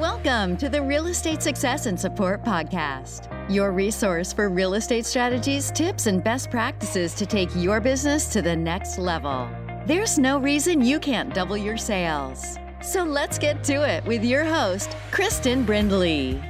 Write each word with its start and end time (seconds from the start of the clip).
Welcome 0.00 0.56
to 0.56 0.70
the 0.70 0.80
Real 0.80 1.08
Estate 1.08 1.42
Success 1.42 1.84
and 1.84 2.00
Support 2.00 2.42
Podcast, 2.42 3.28
your 3.50 3.70
resource 3.70 4.32
for 4.32 4.48
real 4.48 4.72
estate 4.72 5.04
strategies, 5.04 5.70
tips, 5.70 6.06
and 6.06 6.24
best 6.24 6.50
practices 6.50 7.12
to 7.16 7.26
take 7.26 7.54
your 7.54 7.82
business 7.82 8.26
to 8.28 8.40
the 8.40 8.56
next 8.56 8.96
level. 8.96 9.46
There's 9.84 10.18
no 10.18 10.38
reason 10.38 10.80
you 10.80 11.00
can't 11.00 11.34
double 11.34 11.54
your 11.54 11.76
sales. 11.76 12.56
So 12.80 13.04
let's 13.04 13.38
get 13.38 13.62
to 13.64 13.86
it 13.86 14.02
with 14.06 14.24
your 14.24 14.46
host, 14.46 14.96
Kristen 15.10 15.64
Brindley. 15.66 16.42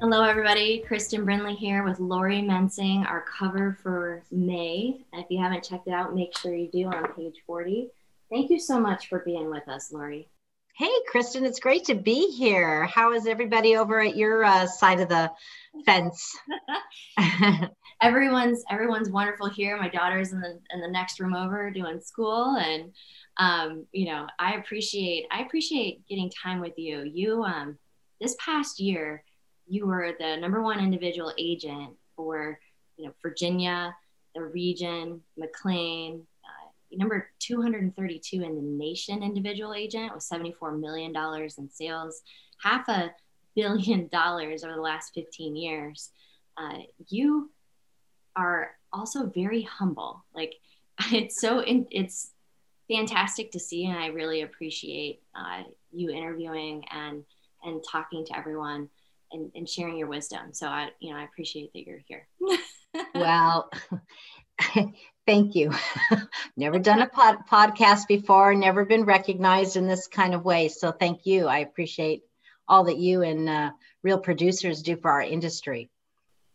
Hello, 0.00 0.24
everybody. 0.24 0.82
Kristen 0.88 1.22
Brindley 1.26 1.54
here 1.54 1.84
with 1.84 2.00
Lori 2.00 2.40
Mensing, 2.40 3.04
our 3.06 3.26
cover 3.38 3.76
for 3.82 4.22
May. 4.30 5.04
If 5.12 5.26
you 5.28 5.38
haven't 5.38 5.64
checked 5.64 5.86
it 5.86 5.92
out, 5.92 6.14
make 6.14 6.34
sure 6.34 6.54
you 6.54 6.70
do 6.72 6.86
on 6.86 7.12
page 7.12 7.42
40. 7.46 7.90
Thank 8.30 8.48
you 8.48 8.58
so 8.58 8.80
much 8.80 9.10
for 9.10 9.18
being 9.18 9.50
with 9.50 9.68
us, 9.68 9.92
Lori. 9.92 10.30
Hey, 10.74 10.90
Kristen, 11.06 11.44
it's 11.44 11.60
great 11.60 11.84
to 11.84 11.94
be 11.94 12.30
here. 12.30 12.86
How 12.86 13.12
is 13.12 13.26
everybody 13.26 13.76
over 13.76 14.00
at 14.00 14.16
your 14.16 14.42
uh, 14.42 14.66
side 14.66 15.00
of 15.00 15.08
the 15.10 15.30
fence? 15.84 16.34
everyone's 18.02 18.64
everyone's 18.70 19.10
wonderful 19.10 19.50
here. 19.50 19.76
My 19.76 19.90
daughter's 19.90 20.32
in 20.32 20.40
the 20.40 20.58
in 20.72 20.80
the 20.80 20.88
next 20.88 21.20
room 21.20 21.34
over 21.34 21.70
doing 21.70 22.00
school, 22.00 22.56
and 22.56 22.90
um, 23.36 23.86
you 23.92 24.06
know, 24.06 24.26
I 24.38 24.54
appreciate 24.54 25.26
I 25.30 25.42
appreciate 25.42 26.08
getting 26.08 26.30
time 26.30 26.58
with 26.58 26.78
you. 26.78 27.02
You 27.02 27.44
um, 27.44 27.76
this 28.18 28.34
past 28.42 28.80
year, 28.80 29.24
you 29.68 29.86
were 29.86 30.14
the 30.18 30.36
number 30.36 30.62
one 30.62 30.80
individual 30.80 31.34
agent 31.36 31.90
for 32.16 32.58
you 32.96 33.04
know 33.04 33.12
Virginia, 33.20 33.94
the 34.34 34.42
region, 34.42 35.20
McLean, 35.36 36.26
number 36.96 37.30
232 37.40 38.42
in 38.42 38.56
the 38.56 38.62
nation 38.62 39.22
individual 39.22 39.74
agent 39.74 40.12
with 40.14 40.24
$74 40.28 40.78
million 40.78 41.14
in 41.58 41.70
sales, 41.70 42.22
half 42.62 42.88
a 42.88 43.12
billion 43.54 44.08
dollars 44.12 44.64
over 44.64 44.74
the 44.74 44.80
last 44.80 45.12
15 45.14 45.56
years. 45.56 46.10
Uh, 46.56 46.78
you 47.08 47.50
are 48.36 48.72
also 48.92 49.26
very 49.26 49.62
humble. 49.62 50.24
Like 50.34 50.54
it's 51.12 51.40
so, 51.40 51.60
in, 51.60 51.86
it's 51.90 52.32
fantastic 52.88 53.52
to 53.52 53.60
see. 53.60 53.86
And 53.86 53.98
I 53.98 54.06
really 54.06 54.42
appreciate 54.42 55.22
uh, 55.34 55.62
you 55.92 56.10
interviewing 56.10 56.84
and, 56.90 57.24
and 57.62 57.82
talking 57.90 58.24
to 58.26 58.36
everyone 58.36 58.88
and, 59.32 59.50
and 59.54 59.68
sharing 59.68 59.96
your 59.96 60.08
wisdom. 60.08 60.52
So 60.52 60.66
I, 60.66 60.90
you 61.00 61.10
know, 61.12 61.18
I 61.18 61.24
appreciate 61.24 61.72
that 61.72 61.86
you're 61.86 62.02
here. 62.06 62.26
well, 63.14 63.70
thank 65.26 65.54
you. 65.54 65.72
never 66.56 66.78
done 66.78 67.02
a 67.02 67.08
pod- 67.08 67.46
podcast 67.50 68.06
before, 68.08 68.54
never 68.54 68.84
been 68.84 69.04
recognized 69.04 69.76
in 69.76 69.86
this 69.86 70.06
kind 70.06 70.34
of 70.34 70.44
way. 70.44 70.68
So 70.68 70.92
thank 70.92 71.26
you. 71.26 71.46
I 71.46 71.58
appreciate 71.58 72.22
all 72.68 72.84
that 72.84 72.98
you 72.98 73.22
and 73.22 73.48
uh, 73.48 73.70
real 74.02 74.18
producers 74.18 74.82
do 74.82 74.96
for 74.96 75.10
our 75.10 75.22
industry. 75.22 75.90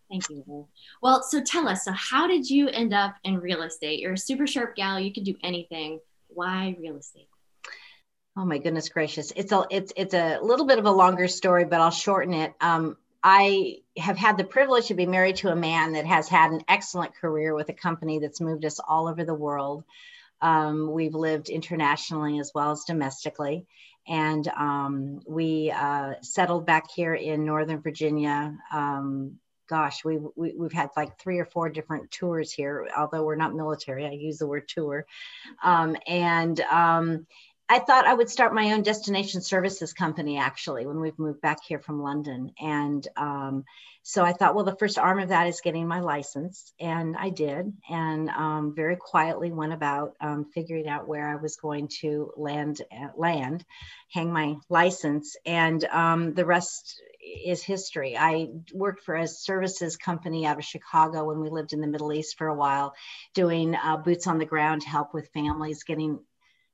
Thank 0.09 0.29
you. 0.29 0.67
Well, 1.01 1.21
so 1.23 1.43
tell 1.43 1.67
us, 1.67 1.83
so 1.83 1.91
how 1.91 2.27
did 2.27 2.49
you 2.49 2.69
end 2.69 2.93
up 2.93 3.15
in 3.23 3.39
real 3.39 3.61
estate? 3.63 3.99
You're 3.99 4.13
a 4.13 4.17
super 4.17 4.47
sharp 4.47 4.75
gal, 4.75 4.99
you 4.99 5.13
can 5.13 5.23
do 5.23 5.35
anything. 5.43 5.99
Why 6.29 6.75
real 6.79 6.97
estate? 6.97 7.27
Oh 8.37 8.45
my 8.45 8.59
goodness 8.59 8.89
gracious. 8.89 9.33
It's 9.35 9.51
a 9.51 9.65
it's 9.71 9.91
it's 9.95 10.13
a 10.13 10.39
little 10.41 10.67
bit 10.67 10.77
of 10.77 10.85
a 10.85 10.91
longer 10.91 11.27
story, 11.27 11.65
but 11.65 11.81
I'll 11.81 11.89
shorten 11.89 12.35
it. 12.35 12.53
Um, 12.61 12.95
I 13.29 13.79
have 13.97 14.15
had 14.15 14.37
the 14.37 14.45
privilege 14.45 14.87
to 14.87 14.93
be 14.93 15.05
married 15.05 15.35
to 15.37 15.51
a 15.51 15.55
man 15.55 15.91
that 15.93 16.05
has 16.05 16.29
had 16.29 16.51
an 16.51 16.61
excellent 16.69 17.13
career 17.13 17.53
with 17.53 17.67
a 17.67 17.73
company 17.73 18.19
that's 18.19 18.39
moved 18.39 18.63
us 18.63 18.79
all 18.79 19.09
over 19.09 19.25
the 19.25 19.33
world. 19.33 19.83
Um, 20.41 20.89
we've 20.89 21.13
lived 21.13 21.49
internationally 21.49 22.39
as 22.39 22.53
well 22.55 22.71
as 22.71 22.85
domestically. 22.85 23.65
And 24.07 24.47
um, 24.47 25.19
we 25.27 25.71
uh, 25.71 26.13
settled 26.21 26.65
back 26.65 26.89
here 26.89 27.15
in 27.15 27.43
Northern 27.43 27.81
Virginia. 27.81 28.57
Um, 28.71 29.39
gosh, 29.67 30.05
we, 30.05 30.19
we, 30.37 30.53
have 30.61 30.71
had 30.71 30.89
like 30.95 31.19
three 31.19 31.39
or 31.39 31.45
four 31.45 31.67
different 31.67 32.09
tours 32.11 32.53
here, 32.53 32.87
although 32.97 33.23
we're 33.23 33.35
not 33.35 33.53
military. 33.53 34.05
I 34.05 34.11
use 34.11 34.37
the 34.37 34.47
word 34.47 34.69
tour. 34.69 35.05
Um, 35.61 35.97
and 36.07 36.61
um, 36.61 37.27
I 37.69 37.79
thought 37.79 38.07
I 38.07 38.13
would 38.13 38.29
start 38.29 38.53
my 38.53 38.71
own 38.71 38.81
destination 38.81 39.41
services 39.41 39.91
company 39.91 40.37
actually 40.37 40.85
when 40.85 41.01
we've 41.01 41.19
moved 41.19 41.41
back 41.41 41.59
here 41.65 41.79
from 41.79 42.01
London. 42.01 42.53
And 42.61 43.05
um, 43.17 43.65
so 44.03 44.23
I 44.23 44.31
thought, 44.31 44.55
well, 44.55 44.63
the 44.63 44.77
first 44.77 44.97
arm 44.97 45.19
of 45.19 45.29
that 45.29 45.47
is 45.47 45.59
getting 45.59 45.85
my 45.85 45.99
license. 45.99 46.71
And 46.79 47.17
I 47.17 47.29
did. 47.29 47.73
And 47.89 48.29
um, 48.29 48.73
very 48.73 48.95
quietly 48.95 49.51
went 49.51 49.73
about 49.73 50.15
um, 50.21 50.45
figuring 50.53 50.87
out 50.87 51.09
where 51.09 51.27
I 51.27 51.35
was 51.35 51.57
going 51.57 51.89
to 51.99 52.31
land, 52.37 52.81
uh, 52.89 53.09
land 53.17 53.65
hang 54.13 54.31
my 54.31 54.55
license. 54.69 55.35
And 55.45 55.83
um, 55.83 56.35
the 56.35 56.45
rest 56.45 57.01
is 57.45 57.61
history. 57.61 58.15
I 58.17 58.47
worked 58.73 59.03
for 59.03 59.15
a 59.15 59.27
services 59.27 59.97
company 59.97 60.45
out 60.45 60.57
of 60.57 60.63
Chicago 60.63 61.25
when 61.25 61.41
we 61.41 61.49
lived 61.49 61.73
in 61.73 61.81
the 61.81 61.87
Middle 61.87 62.13
East 62.13 62.37
for 62.37 62.47
a 62.47 62.55
while, 62.55 62.93
doing 63.33 63.75
uh, 63.75 63.97
boots 63.97 64.25
on 64.25 64.37
the 64.37 64.45
ground 64.45 64.83
help 64.83 65.13
with 65.13 65.33
families 65.33 65.83
getting 65.83 66.19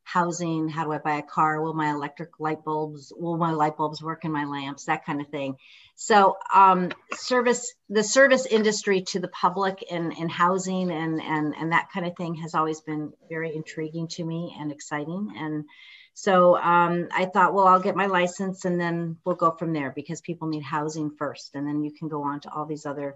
housing 0.03 0.69
how 0.69 0.83
do 0.83 0.91
i 0.91 0.97
buy 0.97 1.17
a 1.17 1.23
car? 1.23 1.61
Will 1.61 1.73
my 1.73 1.91
electric 1.91 2.39
light 2.39 2.63
bulbs 2.63 3.11
will 3.15 3.37
my 3.37 3.51
light 3.51 3.77
bulbs 3.77 4.01
work 4.01 4.25
in 4.25 4.31
my 4.31 4.45
lamps? 4.45 4.85
That 4.85 5.05
kind 5.05 5.21
of 5.21 5.27
thing. 5.27 5.57
So 5.95 6.37
um, 6.53 6.91
service 7.13 7.73
the 7.89 8.03
service 8.03 8.45
industry 8.45 9.01
to 9.01 9.19
the 9.19 9.27
public 9.29 9.83
and, 9.91 10.13
and 10.17 10.31
housing 10.31 10.91
and, 10.91 11.21
and 11.21 11.55
and 11.55 11.71
that 11.71 11.89
kind 11.93 12.05
of 12.05 12.15
thing 12.15 12.35
has 12.35 12.55
always 12.55 12.81
been 12.81 13.13
very 13.29 13.55
intriguing 13.55 14.07
to 14.09 14.23
me 14.23 14.55
and 14.59 14.71
exciting. 14.71 15.33
And 15.37 15.65
so 16.13 16.55
um, 16.57 17.07
i 17.11 17.25
thought 17.25 17.53
well 17.53 17.67
i'll 17.67 17.79
get 17.79 17.95
my 17.95 18.05
license 18.05 18.65
and 18.65 18.79
then 18.79 19.17
we'll 19.25 19.35
go 19.35 19.51
from 19.51 19.73
there 19.73 19.91
because 19.95 20.21
people 20.21 20.47
need 20.47 20.61
housing 20.61 21.09
first 21.09 21.55
and 21.55 21.67
then 21.67 21.83
you 21.83 21.91
can 21.91 22.07
go 22.07 22.23
on 22.23 22.39
to 22.39 22.53
all 22.53 22.65
these 22.65 22.85
other 22.85 23.15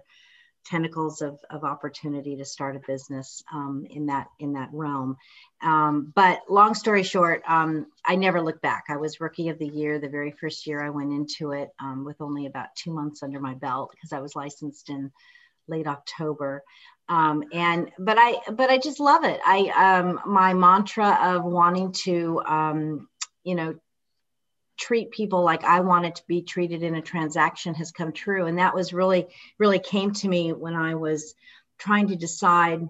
tentacles 0.68 1.22
of, 1.22 1.38
of 1.50 1.64
opportunity 1.64 2.36
to 2.36 2.44
start 2.44 2.76
a 2.76 2.80
business 2.86 3.42
um, 3.52 3.86
in 3.90 4.06
that 4.06 4.28
in 4.38 4.52
that 4.52 4.68
realm. 4.72 5.16
Um, 5.62 6.12
but 6.14 6.42
long 6.48 6.74
story 6.74 7.02
short, 7.02 7.42
um, 7.48 7.86
I 8.04 8.16
never 8.16 8.40
looked 8.42 8.62
back. 8.62 8.84
I 8.88 8.96
was 8.96 9.20
rookie 9.20 9.48
of 9.48 9.58
the 9.58 9.66
year 9.66 9.98
the 9.98 10.08
very 10.08 10.32
first 10.32 10.66
year 10.66 10.84
I 10.84 10.90
went 10.90 11.12
into 11.12 11.52
it 11.52 11.70
um, 11.80 12.04
with 12.04 12.20
only 12.20 12.46
about 12.46 12.74
two 12.76 12.92
months 12.92 13.22
under 13.22 13.40
my 13.40 13.54
belt 13.54 13.90
because 13.92 14.12
I 14.12 14.20
was 14.20 14.36
licensed 14.36 14.90
in 14.90 15.10
late 15.66 15.86
October. 15.86 16.62
Um, 17.08 17.44
and 17.52 17.90
but 17.98 18.18
I 18.18 18.38
but 18.52 18.68
I 18.70 18.78
just 18.78 19.00
love 19.00 19.24
it. 19.24 19.40
I 19.44 19.98
um, 19.98 20.20
my 20.26 20.52
mantra 20.52 21.18
of 21.22 21.44
wanting 21.44 21.92
to 22.04 22.42
you 23.44 23.54
know 23.54 23.74
treat 24.78 25.10
people 25.10 25.42
like 25.42 25.64
I 25.64 25.80
wanted 25.80 26.14
to 26.16 26.22
be 26.26 26.42
treated 26.42 26.82
in 26.82 26.94
a 26.94 27.02
transaction 27.02 27.74
has 27.74 27.90
come 27.90 28.12
true. 28.12 28.46
And 28.46 28.58
that 28.58 28.74
was 28.74 28.92
really, 28.92 29.26
really 29.58 29.80
came 29.80 30.12
to 30.12 30.28
me 30.28 30.52
when 30.52 30.74
I 30.74 30.94
was 30.94 31.34
trying 31.78 32.08
to 32.08 32.16
decide 32.16 32.88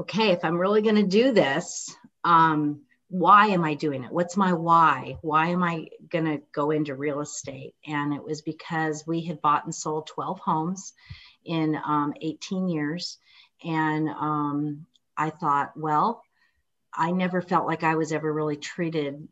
okay, 0.00 0.30
if 0.30 0.44
I'm 0.44 0.58
really 0.58 0.82
going 0.82 0.96
to 0.96 1.02
do 1.02 1.32
this, 1.32 1.94
um, 2.24 2.80
why 3.08 3.48
am 3.48 3.62
I 3.62 3.74
doing 3.74 4.04
it? 4.04 4.10
What's 4.10 4.36
my 4.36 4.52
why? 4.54 5.18
Why 5.20 5.48
am 5.48 5.62
I 5.62 5.88
going 6.08 6.24
to 6.24 6.40
go 6.52 6.70
into 6.70 6.94
real 6.94 7.20
estate? 7.20 7.74
And 7.86 8.14
it 8.14 8.24
was 8.24 8.40
because 8.40 9.06
we 9.06 9.22
had 9.22 9.42
bought 9.42 9.64
and 9.64 9.74
sold 9.74 10.06
12 10.06 10.40
homes 10.40 10.94
in 11.44 11.78
um, 11.84 12.14
18 12.20 12.68
years. 12.68 13.18
And 13.62 14.08
um, 14.08 14.86
I 15.16 15.30
thought, 15.30 15.76
well, 15.76 16.22
I 16.92 17.10
never 17.10 17.42
felt 17.42 17.66
like 17.66 17.84
I 17.84 17.96
was 17.96 18.12
ever 18.12 18.32
really 18.32 18.56
treated 18.56 19.28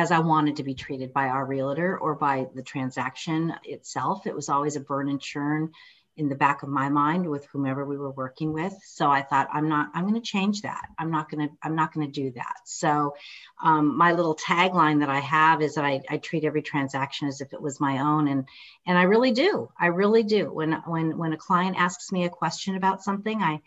as 0.00 0.10
I 0.10 0.18
wanted 0.20 0.56
to 0.56 0.62
be 0.62 0.74
treated 0.74 1.12
by 1.12 1.28
our 1.28 1.44
realtor 1.44 1.98
or 1.98 2.14
by 2.14 2.46
the 2.54 2.62
transaction 2.62 3.52
itself. 3.64 4.26
It 4.26 4.34
was 4.34 4.48
always 4.48 4.76
a 4.76 4.80
burn 4.80 5.10
and 5.10 5.20
churn 5.20 5.72
in 6.16 6.30
the 6.30 6.34
back 6.34 6.62
of 6.62 6.70
my 6.70 6.88
mind 6.88 7.28
with 7.28 7.44
whomever 7.52 7.84
we 7.84 7.98
were 7.98 8.10
working 8.10 8.54
with. 8.54 8.74
So 8.82 9.10
I 9.10 9.20
thought, 9.20 9.48
I'm 9.52 9.68
not, 9.68 9.90
I'm 9.92 10.08
going 10.08 10.14
to 10.14 10.20
change 10.20 10.62
that. 10.62 10.86
I'm 10.98 11.10
not 11.10 11.30
going 11.30 11.48
to, 11.48 11.54
I'm 11.62 11.76
not 11.76 11.92
going 11.92 12.10
to 12.10 12.12
do 12.12 12.30
that. 12.32 12.56
So 12.64 13.14
um, 13.62 13.94
my 13.96 14.12
little 14.12 14.34
tagline 14.34 15.00
that 15.00 15.10
I 15.10 15.20
have 15.20 15.60
is 15.60 15.74
that 15.74 15.84
I, 15.84 16.00
I 16.08 16.16
treat 16.16 16.44
every 16.44 16.62
transaction 16.62 17.28
as 17.28 17.42
if 17.42 17.52
it 17.52 17.60
was 17.60 17.78
my 17.78 17.98
own. 17.98 18.26
And, 18.26 18.48
and 18.86 18.96
I 18.96 19.02
really 19.02 19.32
do. 19.32 19.70
I 19.78 19.86
really 19.88 20.22
do. 20.22 20.50
When, 20.50 20.72
when, 20.86 21.18
when 21.18 21.34
a 21.34 21.38
client 21.38 21.76
asks 21.78 22.10
me 22.10 22.24
a 22.24 22.30
question 22.30 22.74
about 22.74 23.02
something, 23.02 23.42
I, 23.42 23.60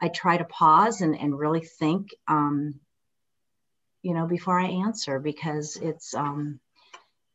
I 0.00 0.08
try 0.08 0.36
to 0.36 0.44
pause 0.44 1.00
and, 1.00 1.18
and 1.18 1.36
really 1.36 1.62
think, 1.62 2.10
um, 2.28 2.80
you 4.02 4.14
know 4.14 4.26
before 4.26 4.58
i 4.60 4.66
answer 4.66 5.18
because 5.18 5.76
it's 5.76 6.14
um 6.14 6.60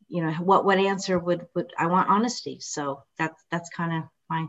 you 0.09 0.23
know 0.23 0.31
what 0.33 0.65
what 0.65 0.77
answer 0.77 1.19
would 1.19 1.47
would 1.55 1.71
i 1.77 1.87
want 1.87 2.09
honesty. 2.09 2.59
So 2.59 3.03
that's 3.17 3.43
that's 3.51 3.69
kind 3.69 4.03
of 4.03 4.09
my 4.29 4.47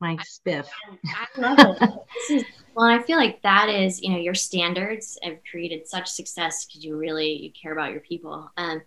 my 0.00 0.16
spiff. 0.16 0.66
I 1.06 1.40
love 1.40 1.76
it 1.80 1.90
is, 2.30 2.44
well 2.74 2.86
i 2.86 3.02
feel 3.02 3.16
like 3.16 3.42
that 3.42 3.68
is 3.68 4.00
you 4.00 4.10
know 4.10 4.18
your 4.18 4.34
standards 4.34 5.18
have 5.22 5.38
created 5.50 5.88
such 5.88 6.08
success 6.08 6.66
because 6.66 6.84
you 6.84 6.96
really 6.96 7.32
you 7.32 7.50
care 7.60 7.72
about 7.72 7.92
your 7.92 8.00
people. 8.00 8.50
Um 8.56 8.82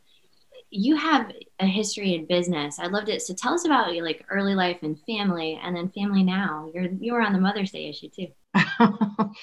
you 0.73 0.95
have 0.95 1.31
a 1.59 1.65
history 1.65 2.15
in 2.15 2.25
business. 2.25 2.79
I 2.79 2.87
loved 2.87 3.09
it. 3.09 3.21
So 3.21 3.33
tell 3.33 3.53
us 3.53 3.65
about 3.65 3.93
your 3.93 4.05
like 4.05 4.23
early 4.29 4.55
life 4.55 4.77
and 4.83 4.97
family 5.01 5.59
and 5.61 5.75
then 5.75 5.89
family 5.89 6.23
now. 6.23 6.71
You're 6.73 6.85
you 6.99 7.13
were 7.13 7.21
on 7.21 7.33
the 7.33 7.39
mother's 7.39 7.71
day 7.71 7.89
issue 7.89 8.09
too 8.09 8.27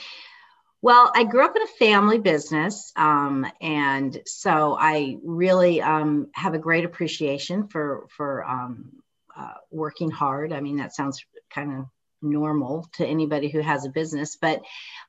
Well, 0.80 1.10
I 1.14 1.24
grew 1.24 1.44
up 1.44 1.56
in 1.56 1.62
a 1.62 1.66
family 1.66 2.18
business, 2.18 2.92
um, 2.94 3.44
and 3.60 4.20
so 4.26 4.76
I 4.78 5.16
really 5.24 5.82
um, 5.82 6.28
have 6.34 6.54
a 6.54 6.58
great 6.58 6.84
appreciation 6.84 7.66
for 7.66 8.06
for 8.16 8.44
um, 8.44 8.92
uh, 9.36 9.54
working 9.72 10.10
hard. 10.10 10.52
I 10.52 10.60
mean, 10.60 10.76
that 10.76 10.94
sounds 10.94 11.24
kind 11.50 11.72
of 11.80 11.86
normal 12.22 12.86
to 12.94 13.06
anybody 13.06 13.48
who 13.48 13.60
has 13.60 13.86
a 13.86 13.90
business, 13.90 14.36
but 14.40 14.62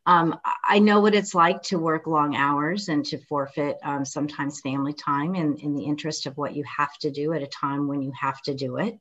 um, 0.06 0.40
I 0.68 0.80
know 0.80 1.02
what 1.02 1.16
it's 1.16 1.36
like 1.36 1.62
to 1.64 1.78
work 1.80 2.08
long 2.08 2.36
hours 2.36 2.88
and 2.90 3.06
to 3.06 3.18
forfeit 3.18 3.78
um, 3.84 4.06
sometimes 4.06 4.62
family 4.62 4.94
time 4.94 5.36
in, 5.36 5.58
in 5.58 5.74
the 5.76 5.84
interest 5.86 6.26
of 6.26 6.38
what 6.38 6.56
you 6.56 6.64
have 6.78 6.96
to 7.00 7.12
do 7.12 7.34
at 7.34 7.42
a 7.42 7.48
time 7.48 7.88
when 7.88 8.02
you 8.02 8.12
have 8.20 8.42
to 8.44 8.54
do 8.54 8.78
it. 8.78 9.00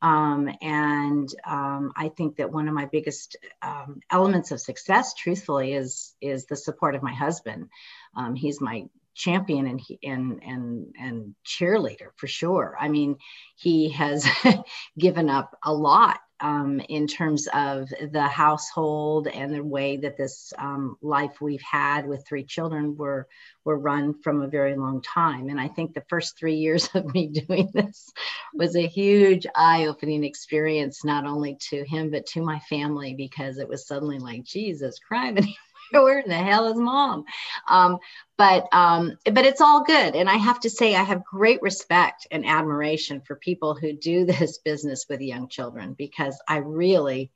Um, 0.00 0.48
and 0.62 1.28
um, 1.44 1.92
I 1.96 2.08
think 2.08 2.36
that 2.36 2.52
one 2.52 2.68
of 2.68 2.74
my 2.74 2.86
biggest 2.86 3.36
um, 3.62 4.00
elements 4.10 4.52
of 4.52 4.60
success, 4.60 5.14
truthfully, 5.14 5.72
is 5.72 6.14
is 6.20 6.46
the 6.46 6.56
support 6.56 6.94
of 6.94 7.02
my 7.02 7.14
husband. 7.14 7.68
Um, 8.16 8.34
he's 8.34 8.60
my 8.60 8.84
champion 9.14 9.66
and 9.66 9.80
he, 9.80 9.98
and 10.04 10.40
and 10.44 10.94
and 10.98 11.34
cheerleader 11.44 12.10
for 12.16 12.28
sure. 12.28 12.76
I 12.78 12.88
mean, 12.88 13.16
he 13.56 13.90
has 13.90 14.26
given 14.98 15.28
up 15.28 15.56
a 15.64 15.72
lot 15.72 16.20
um, 16.40 16.80
in 16.88 17.06
terms 17.06 17.48
of 17.52 17.88
the 17.88 18.26
household 18.26 19.26
and 19.26 19.54
the 19.54 19.62
way 19.62 19.96
that 19.98 20.16
this 20.16 20.52
um, 20.58 20.96
life 21.02 21.40
we've 21.40 21.62
had 21.62 22.06
with 22.06 22.26
three 22.26 22.44
children 22.44 22.96
were 22.96 23.26
were 23.64 23.78
run 23.78 24.14
from 24.22 24.40
a 24.40 24.48
very 24.48 24.76
long 24.76 25.02
time. 25.02 25.48
And 25.48 25.60
I 25.60 25.68
think 25.68 25.92
the 25.92 26.04
first 26.08 26.38
three 26.38 26.56
years 26.56 26.88
of 26.94 27.12
me 27.12 27.28
doing 27.28 27.70
this 27.74 28.10
was 28.54 28.76
a 28.76 28.86
huge 28.86 29.46
eye-opening 29.54 30.24
experience, 30.24 31.04
not 31.04 31.26
only 31.26 31.56
to 31.70 31.84
him 31.84 32.10
but 32.10 32.26
to 32.26 32.42
my 32.42 32.58
family, 32.60 33.14
because 33.14 33.58
it 33.58 33.68
was 33.68 33.86
suddenly 33.86 34.18
like 34.18 34.44
Jesus 34.44 34.98
Christ. 34.98 35.48
where 35.92 36.20
in 36.20 36.28
the 36.28 36.34
hell 36.34 36.70
is 36.70 36.78
mom? 36.78 37.24
Um, 37.68 37.98
but 38.36 38.66
um, 38.72 39.16
but 39.24 39.44
it's 39.44 39.60
all 39.60 39.84
good. 39.84 40.14
And 40.14 40.28
I 40.28 40.36
have 40.36 40.60
to 40.60 40.70
say, 40.70 40.94
I 40.94 41.02
have 41.02 41.24
great 41.24 41.60
respect 41.62 42.26
and 42.30 42.46
admiration 42.46 43.20
for 43.20 43.36
people 43.36 43.74
who 43.74 43.92
do 43.92 44.24
this 44.26 44.58
business 44.58 45.06
with 45.08 45.20
young 45.20 45.48
children 45.48 45.94
because 45.94 46.40
I 46.48 46.58
really, 46.58 47.30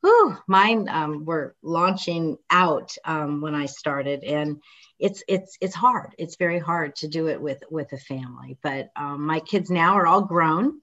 whew, 0.00 0.36
mine 0.46 0.88
um, 0.88 1.24
were 1.24 1.54
launching 1.62 2.38
out 2.50 2.94
um, 3.04 3.40
when 3.40 3.54
I 3.54 3.66
started, 3.66 4.24
and 4.24 4.60
it's 4.98 5.22
it's 5.28 5.56
it's 5.60 5.74
hard. 5.74 6.14
It's 6.18 6.36
very 6.36 6.58
hard 6.58 6.96
to 6.96 7.08
do 7.08 7.28
it 7.28 7.40
with 7.40 7.62
with 7.70 7.92
a 7.92 7.98
family. 7.98 8.58
But 8.62 8.90
um, 8.96 9.26
my 9.26 9.40
kids 9.40 9.70
now 9.70 9.94
are 9.94 10.06
all 10.06 10.22
grown 10.22 10.80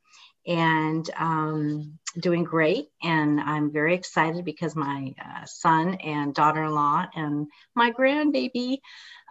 and 0.48 1.10
um, 1.18 1.98
doing 2.20 2.44
great. 2.44 2.90
And 3.04 3.40
I'm 3.40 3.72
very 3.72 3.96
excited 3.96 4.46
because 4.46 4.76
my 4.76 5.14
uh, 5.24 5.46
son 5.46 5.96
and 5.96 6.34
daughter 6.34 6.64
in 6.64 6.72
law 6.72 7.06
and 7.16 7.48
my 7.76 7.92
grandbaby 7.92 8.80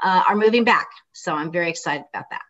uh, 0.02 0.22
are 0.28 0.36
moving 0.36 0.64
back. 0.64 0.88
So 1.12 1.34
I'm 1.34 1.50
very 1.52 1.70
excited 1.70 2.04
about 2.12 2.26
that. 2.30 2.42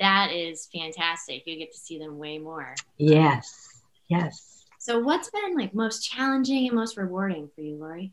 That 0.00 0.32
is 0.32 0.68
fantastic. 0.74 1.42
You 1.46 1.58
get 1.58 1.72
to 1.72 1.78
see 1.78 1.98
them 1.98 2.18
way 2.18 2.38
more. 2.38 2.74
Yes. 2.98 3.82
Yes. 4.08 4.64
So, 4.78 5.00
what's 5.00 5.30
been 5.30 5.56
like 5.56 5.74
most 5.74 6.08
challenging 6.08 6.66
and 6.68 6.76
most 6.76 6.96
rewarding 6.96 7.48
for 7.54 7.60
you, 7.60 7.76
Lori? 7.76 8.12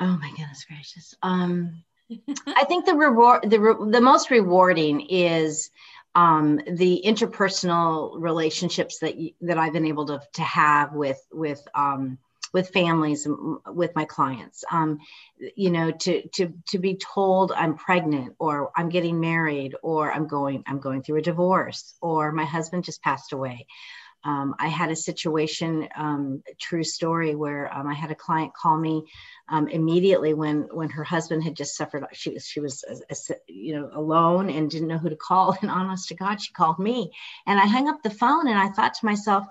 Oh 0.00 0.18
my 0.20 0.30
goodness 0.30 0.64
gracious. 0.64 1.14
Um, 1.22 1.84
I 2.46 2.64
think 2.64 2.86
the 2.86 2.94
reward, 2.94 3.48
the 3.50 3.60
re- 3.60 3.90
the 3.90 4.00
most 4.00 4.30
rewarding 4.30 5.00
is 5.02 5.70
um, 6.16 6.58
the 6.66 7.02
interpersonal 7.04 8.14
relationships 8.18 8.98
that 9.00 9.14
that 9.42 9.58
I've 9.58 9.74
been 9.74 9.86
able 9.86 10.06
to 10.06 10.20
to 10.34 10.42
have 10.42 10.94
with 10.94 11.20
with 11.30 11.62
um, 11.74 12.18
with 12.52 12.70
families 12.70 13.28
with 13.66 13.94
my 13.94 14.06
clients. 14.06 14.64
Um, 14.70 14.98
you 15.54 15.70
know 15.70 15.90
to 15.90 16.26
to 16.28 16.52
to 16.68 16.78
be 16.78 16.96
told 16.96 17.52
i'm 17.52 17.76
pregnant 17.76 18.34
or 18.38 18.70
i'm 18.74 18.88
getting 18.88 19.20
married 19.20 19.74
or 19.82 20.10
i'm 20.10 20.26
going 20.26 20.64
i'm 20.66 20.78
going 20.78 21.02
through 21.02 21.18
a 21.18 21.22
divorce 21.22 21.94
or 22.00 22.32
my 22.32 22.44
husband 22.44 22.84
just 22.84 23.02
passed 23.02 23.32
away 23.32 23.66
um, 24.26 24.56
I 24.58 24.66
had 24.66 24.90
a 24.90 24.96
situation, 24.96 25.88
um, 25.94 26.42
true 26.58 26.82
story, 26.82 27.36
where 27.36 27.72
um, 27.72 27.86
I 27.86 27.94
had 27.94 28.10
a 28.10 28.16
client 28.16 28.52
call 28.54 28.76
me 28.76 29.04
um, 29.48 29.68
immediately 29.68 30.34
when 30.34 30.62
when 30.72 30.90
her 30.90 31.04
husband 31.04 31.44
had 31.44 31.54
just 31.54 31.76
suffered. 31.76 32.04
She 32.12 32.30
was 32.30 32.44
she 32.44 32.58
was 32.58 32.84
a, 32.88 33.14
a, 33.14 33.36
you 33.46 33.76
know 33.76 33.88
alone 33.94 34.50
and 34.50 34.68
didn't 34.68 34.88
know 34.88 34.98
who 34.98 35.10
to 35.10 35.16
call. 35.16 35.56
And 35.62 35.70
honest 35.70 36.08
to 36.08 36.16
God, 36.16 36.42
she 36.42 36.52
called 36.52 36.80
me, 36.80 37.12
and 37.46 37.60
I 37.60 37.66
hung 37.66 37.88
up 37.88 38.02
the 38.02 38.10
phone 38.10 38.48
and 38.48 38.58
I 38.58 38.70
thought 38.70 38.94
to 38.94 39.06
myself, 39.06 39.46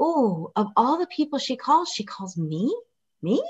"Oh, 0.00 0.52
of 0.56 0.68
all 0.74 0.98
the 0.98 1.06
people 1.08 1.38
she 1.38 1.56
calls, 1.56 1.90
she 1.90 2.04
calls 2.04 2.38
me, 2.38 2.74
me." 3.20 3.42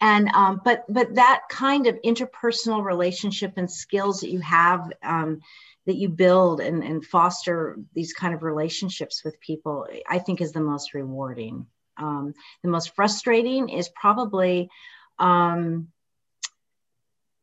and 0.00 0.28
um, 0.30 0.62
but 0.64 0.84
but 0.88 1.14
that 1.16 1.42
kind 1.50 1.86
of 1.86 1.98
interpersonal 2.02 2.82
relationship 2.82 3.52
and 3.56 3.70
skills 3.70 4.20
that 4.20 4.30
you 4.30 4.40
have 4.40 4.90
um, 5.02 5.40
that 5.86 5.96
you 5.96 6.08
build 6.08 6.60
and, 6.60 6.82
and 6.82 7.04
foster 7.04 7.78
these 7.94 8.12
kind 8.12 8.34
of 8.34 8.42
relationships 8.42 9.22
with 9.24 9.40
people, 9.40 9.86
I 10.08 10.18
think 10.18 10.40
is 10.40 10.52
the 10.52 10.60
most 10.60 10.94
rewarding. 10.94 11.66
Um, 11.96 12.34
the 12.62 12.70
most 12.70 12.94
frustrating 12.94 13.68
is 13.68 13.88
probably, 13.88 14.70
um, 15.18 15.88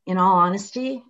in 0.06 0.18
all 0.18 0.38
honesty, 0.38 1.04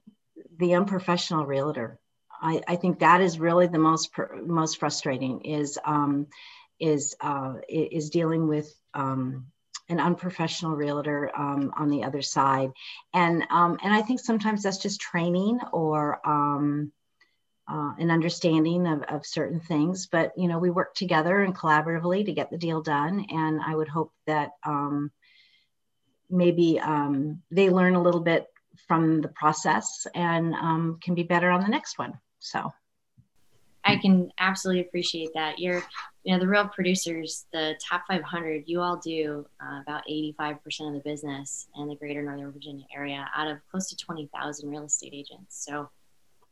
the 0.57 0.75
unprofessional 0.75 1.45
realtor. 1.45 1.99
I, 2.41 2.61
I, 2.67 2.75
think 2.75 2.99
that 2.99 3.21
is 3.21 3.39
really 3.39 3.67
the 3.67 3.79
most 3.79 4.11
most 4.43 4.79
frustrating 4.79 5.41
is 5.41 5.79
um, 5.83 6.27
is 6.79 7.15
uh, 7.19 7.55
is 7.67 8.09
dealing 8.09 8.47
with 8.47 8.71
um, 8.93 9.47
an 9.89 9.99
unprofessional 9.99 10.75
realtor 10.75 11.31
um, 11.35 11.73
on 11.75 11.89
the 11.89 12.03
other 12.03 12.21
side, 12.21 12.71
and 13.13 13.43
um, 13.49 13.79
and 13.83 13.93
I 13.93 14.01
think 14.01 14.19
sometimes 14.19 14.63
that's 14.63 14.77
just 14.77 15.01
training 15.01 15.59
or 15.71 16.19
um, 16.27 16.91
uh, 17.69 17.93
an 17.99 18.11
understanding 18.11 18.87
of, 18.87 19.03
of 19.03 19.25
certain 19.25 19.59
things. 19.59 20.07
But 20.07 20.31
you 20.37 20.47
know, 20.47 20.59
we 20.59 20.69
work 20.69 20.95
together 20.95 21.41
and 21.41 21.55
collaboratively 21.55 22.25
to 22.25 22.33
get 22.33 22.49
the 22.49 22.57
deal 22.57 22.81
done. 22.81 23.25
And 23.29 23.61
I 23.61 23.75
would 23.75 23.87
hope 23.87 24.11
that 24.25 24.51
um, 24.65 25.11
maybe 26.29 26.79
um, 26.79 27.41
they 27.51 27.69
learn 27.69 27.95
a 27.95 28.01
little 28.01 28.21
bit 28.21 28.47
from 28.87 29.21
the 29.21 29.27
process 29.29 30.07
and 30.13 30.53
um, 30.53 30.99
can 31.01 31.15
be 31.15 31.23
better 31.23 31.49
on 31.49 31.61
the 31.61 31.67
next 31.67 31.97
one. 31.97 32.13
So. 32.39 32.71
I 33.87 33.95
can 33.95 34.31
absolutely 34.37 34.81
appreciate 34.81 35.29
that. 35.33 35.59
You're, 35.59 35.81
you 36.23 36.33
know, 36.33 36.39
the 36.39 36.47
real 36.47 36.67
producers, 36.67 37.45
the 37.53 37.79
top 37.81 38.03
500, 38.09 38.63
you 38.65 38.81
all 38.81 38.97
do 38.97 39.45
uh, 39.63 39.79
about 39.81 40.03
85% 40.09 40.57
of 40.89 40.93
the 40.93 41.01
business 41.05 41.67
in 41.77 41.87
the 41.87 41.95
greater 41.95 42.21
Northern 42.21 42.51
Virginia 42.51 42.85
area 42.93 43.25
out 43.33 43.47
of 43.47 43.59
close 43.71 43.87
to 43.89 43.95
20,000 43.95 44.69
real 44.69 44.83
estate 44.83 45.13
agents. 45.13 45.63
So 45.65 45.89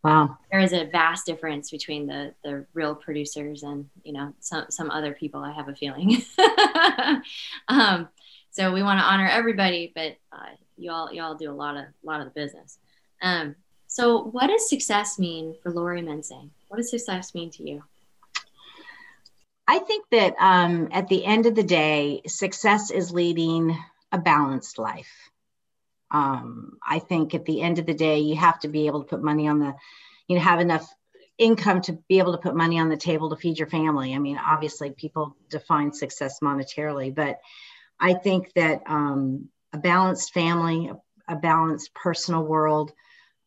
Wow. 0.05 0.37
There 0.51 0.59
is 0.59 0.71
a 0.71 0.85
vast 0.85 1.25
difference 1.25 1.71
between 1.71 2.05
the 2.05 2.31
the 2.43 2.67
real 2.75 2.93
producers 2.93 3.63
and 3.63 3.89
you 4.03 4.13
know 4.13 4.33
some 4.39 4.65
some 4.69 4.91
other 4.91 5.13
people. 5.13 5.41
I 5.41 5.51
have 5.51 5.67
a 5.67 5.73
feeling. 5.73 6.21
um, 7.67 8.07
so 8.51 8.71
we 8.71 8.83
want 8.83 8.99
to 8.99 9.03
honor 9.03 9.27
everybody, 9.27 9.91
but 9.95 10.15
uh, 10.31 10.53
you 10.77 10.91
all 10.91 11.11
you 11.11 11.23
all 11.23 11.33
do 11.33 11.49
a 11.49 11.53
lot 11.53 11.75
of 11.75 11.85
lot 12.03 12.21
of 12.21 12.27
the 12.27 12.39
business. 12.39 12.77
Um, 13.23 13.55
so 13.87 14.25
what 14.25 14.45
does 14.45 14.69
success 14.69 15.17
mean 15.17 15.55
for 15.63 15.71
Lori 15.71 16.03
Mensing? 16.03 16.51
What 16.67 16.77
does 16.77 16.91
success 16.91 17.33
mean 17.33 17.49
to 17.51 17.67
you? 17.67 17.83
I 19.67 19.79
think 19.79 20.05
that 20.11 20.35
um, 20.37 20.89
at 20.91 21.07
the 21.07 21.25
end 21.25 21.47
of 21.47 21.55
the 21.55 21.63
day, 21.63 22.21
success 22.27 22.91
is 22.91 23.11
leading 23.11 23.75
a 24.11 24.19
balanced 24.19 24.77
life 24.77 25.31
um, 26.11 26.77
I 26.85 26.99
think 26.99 27.33
at 27.33 27.45
the 27.45 27.61
end 27.61 27.79
of 27.79 27.85
the 27.85 27.93
day, 27.93 28.19
you 28.19 28.35
have 28.35 28.59
to 28.59 28.67
be 28.67 28.87
able 28.87 29.01
to 29.01 29.07
put 29.07 29.23
money 29.23 29.47
on 29.47 29.59
the, 29.59 29.73
you 30.27 30.35
know, 30.35 30.41
have 30.41 30.59
enough 30.59 30.87
income 31.37 31.81
to 31.81 31.93
be 32.07 32.19
able 32.19 32.31
to 32.33 32.37
put 32.37 32.55
money 32.55 32.79
on 32.79 32.89
the 32.89 32.97
table 32.97 33.29
to 33.29 33.35
feed 33.35 33.57
your 33.57 33.67
family. 33.67 34.13
I 34.13 34.19
mean, 34.19 34.37
obviously, 34.37 34.91
people 34.91 35.35
define 35.49 35.91
success 35.91 36.39
monetarily, 36.41 37.13
but 37.13 37.39
I 37.99 38.13
think 38.13 38.53
that 38.53 38.81
um, 38.87 39.49
a 39.73 39.77
balanced 39.77 40.33
family, 40.33 40.91
a, 41.27 41.35
balanced 41.35 41.93
personal 41.93 42.43
world, 42.43 42.91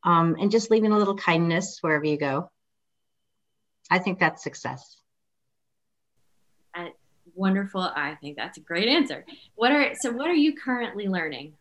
um, 0.04 0.36
and 0.38 0.50
just 0.50 0.70
leaving 0.70 0.92
a 0.92 0.98
little 0.98 1.16
kindness 1.16 1.78
wherever 1.80 2.04
you 2.04 2.18
go. 2.18 2.50
I 3.90 3.98
think 3.98 4.18
that's 4.18 4.42
success. 4.42 4.96
Uh, 6.74 6.88
wonderful. 7.34 7.80
I 7.80 8.16
think 8.16 8.36
that's 8.36 8.58
a 8.58 8.60
great 8.60 8.88
answer. 8.88 9.24
What 9.54 9.72
are 9.72 9.92
so? 10.00 10.12
What 10.12 10.28
are 10.28 10.34
you 10.34 10.54
currently 10.54 11.08
learning? 11.08 11.54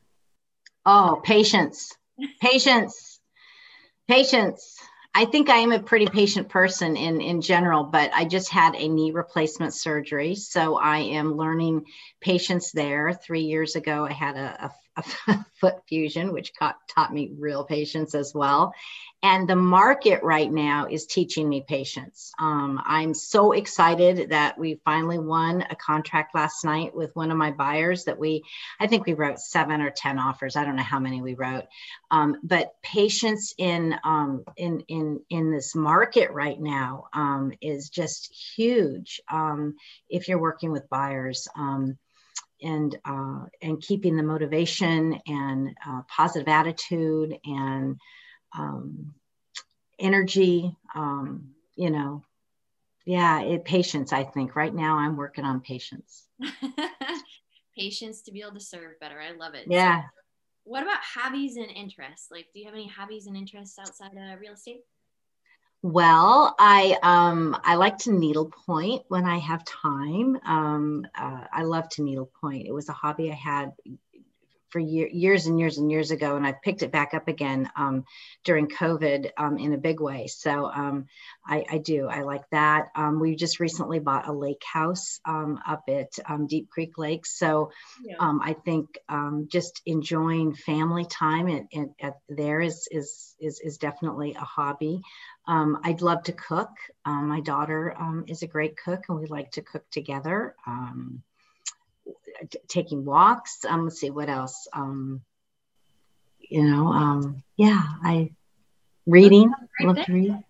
Oh, 0.89 1.19
patience, 1.21 1.93
patience, 2.41 3.19
patience. 4.07 4.77
I 5.13 5.25
think 5.25 5.49
I 5.49 5.57
am 5.57 5.73
a 5.73 5.83
pretty 5.83 6.05
patient 6.05 6.47
person 6.47 6.95
in, 6.95 7.19
in 7.19 7.41
general, 7.41 7.83
but 7.83 8.09
I 8.13 8.23
just 8.23 8.49
had 8.49 8.73
a 8.73 8.87
knee 8.87 9.11
replacement 9.11 9.73
surgery. 9.73 10.35
So 10.35 10.77
I 10.77 10.99
am 10.99 11.35
learning 11.35 11.87
patience 12.21 12.71
there. 12.71 13.11
Three 13.11 13.41
years 13.41 13.75
ago, 13.75 14.05
I 14.05 14.13
had 14.13 14.37
a, 14.37 14.71
foot 15.59 15.75
fusion, 15.87 16.33
which 16.33 16.53
taught 16.53 17.13
me 17.13 17.31
real 17.37 17.63
patience 17.63 18.15
as 18.15 18.33
well. 18.33 18.73
And 19.23 19.49
the 19.49 19.55
market 19.55 20.21
right 20.21 20.51
now 20.51 20.87
is 20.89 21.07
teaching 21.07 21.49
me 21.49 21.65
patience. 21.67 22.31
Um, 22.39 22.79
I'm 22.85 23.15
so 23.15 23.51
excited 23.51 24.29
that 24.29 24.59
we 24.59 24.79
finally 24.85 25.17
won 25.17 25.65
a 25.69 25.75
contract 25.75 26.35
last 26.35 26.63
night 26.63 26.95
with 26.95 27.15
one 27.15 27.31
of 27.31 27.37
my 27.37 27.49
buyers 27.51 28.03
that 28.05 28.19
we, 28.19 28.43
I 28.79 28.85
think 28.85 29.07
we 29.07 29.15
wrote 29.15 29.39
seven 29.39 29.81
or 29.81 29.89
10 29.89 30.19
offers. 30.19 30.55
I 30.55 30.63
don't 30.63 30.75
know 30.75 30.83
how 30.83 30.99
many 30.99 31.21
we 31.23 31.33
wrote. 31.33 31.63
Um, 32.11 32.37
but 32.43 32.75
patience 32.83 33.55
in, 33.57 33.95
um, 34.03 34.43
in, 34.55 34.81
in, 34.81 35.19
in 35.31 35.51
this 35.51 35.73
market 35.73 36.29
right 36.31 36.59
now 36.59 37.05
um, 37.11 37.53
is 37.59 37.89
just 37.89 38.31
huge 38.55 39.19
um, 39.31 39.77
if 40.09 40.27
you're 40.27 40.39
working 40.39 40.71
with 40.71 40.89
buyers. 40.89 41.47
Um, 41.55 41.97
and 42.61 42.97
uh, 43.05 43.45
and 43.61 43.81
keeping 43.81 44.15
the 44.15 44.23
motivation 44.23 45.19
and 45.27 45.75
uh, 45.87 46.01
positive 46.07 46.47
attitude 46.47 47.37
and 47.45 47.97
um, 48.57 49.13
energy 49.99 50.75
um, 50.95 51.49
you 51.75 51.89
know. 51.89 52.23
Yeah 53.05 53.41
it 53.41 53.63
patience 53.63 54.11
i 54.11 54.23
think. 54.23 54.55
Right 54.55 54.73
now 54.73 54.97
i'm 54.97 55.15
working 55.15 55.45
on 55.45 55.61
patience. 55.61 56.27
Patience 57.77 58.23
to 58.23 58.31
be 58.31 58.41
able 58.41 58.53
to 58.53 58.59
serve 58.59 58.99
better. 58.99 59.21
I 59.21 59.31
love 59.37 59.53
it. 59.53 59.65
Yeah. 59.69 60.01
so 60.01 60.07
what 60.63 60.83
about 60.83 60.97
hobbies 61.01 61.57
and 61.57 61.69
interests? 61.69 62.27
Like 62.31 62.47
do 62.53 62.59
you 62.59 62.65
have 62.65 62.73
any 62.73 62.87
hobbies 62.87 63.27
and 63.27 63.37
interests 63.37 63.77
outside 63.79 64.11
of 64.11 64.39
real 64.41 64.53
estate 64.53 64.81
well, 65.83 66.55
I 66.59 66.97
um, 67.03 67.55
I 67.63 67.75
like 67.75 67.97
to 67.99 68.11
needlepoint 68.11 69.03
when 69.07 69.25
I 69.25 69.37
have 69.37 69.63
time. 69.63 70.37
Um, 70.45 71.05
uh, 71.15 71.45
I 71.51 71.63
love 71.63 71.87
to 71.89 72.03
needlepoint. 72.03 72.67
It 72.67 72.71
was 72.73 72.89
a 72.89 72.93
hobby 72.93 73.31
I 73.31 73.35
had 73.35 73.73
for 74.69 74.79
year, 74.79 75.07
years 75.07 75.45
and 75.45 75.59
years 75.59 75.77
and 75.77 75.89
years 75.91 76.11
ago, 76.11 76.35
and 76.35 76.45
I've 76.45 76.61
picked 76.61 76.83
it 76.83 76.91
back 76.91 77.13
up 77.13 77.27
again 77.27 77.69
um, 77.75 78.05
during 78.43 78.67
COVID 78.67 79.31
um, 79.37 79.57
in 79.57 79.73
a 79.73 79.77
big 79.77 79.99
way. 79.99 80.27
So 80.27 80.65
um, 80.65 81.07
I, 81.45 81.65
I, 81.69 81.77
do. 81.77 82.07
I 82.07 82.21
like 82.21 82.43
that. 82.51 82.87
Um, 82.95 83.19
we 83.19 83.35
just 83.35 83.59
recently 83.59 83.99
bought 83.99 84.27
a 84.27 84.33
lake 84.33 84.63
house 84.63 85.19
um, 85.25 85.59
up 85.67 85.83
at 85.87 86.11
um, 86.27 86.47
Deep 86.47 86.69
Creek 86.69 86.97
Lake. 86.97 87.25
So 87.25 87.71
yeah. 88.03 88.15
I 88.19 88.53
think 88.53 88.97
just 89.47 89.81
enjoying 89.85 90.53
family 90.53 91.05
time 91.05 91.47
at, 91.47 91.63
at, 91.73 91.87
at, 92.01 92.13
there 92.29 92.61
is, 92.61 92.87
is, 92.91 93.35
is, 93.39 93.59
is 93.59 93.77
definitely 93.77 94.33
a 94.33 94.43
hobby. 94.43 95.01
I'd 95.47 96.01
love 96.01 96.23
to 96.23 96.33
cook. 96.33 96.69
my 97.05 97.39
daughter 97.41 97.95
is 98.27 98.41
a 98.41 98.47
great 98.47 98.75
cook, 98.77 99.03
and 99.07 99.19
we 99.19 99.27
like 99.27 99.51
to 99.51 99.61
cook 99.61 99.83
together 99.91 100.55
taking 102.67 103.05
walks. 103.05 103.65
Um, 103.65 103.85
let's 103.85 103.99
see 103.99 104.09
what 104.09 104.29
else. 104.29 104.67
Um, 104.73 105.21
you 106.39 106.63
know, 106.63 106.87
um, 106.87 107.43
yeah, 107.57 107.81
I 108.03 108.31
reading. 109.05 109.51
Love 109.81 110.03
to 110.05 110.13
read. 110.13 110.43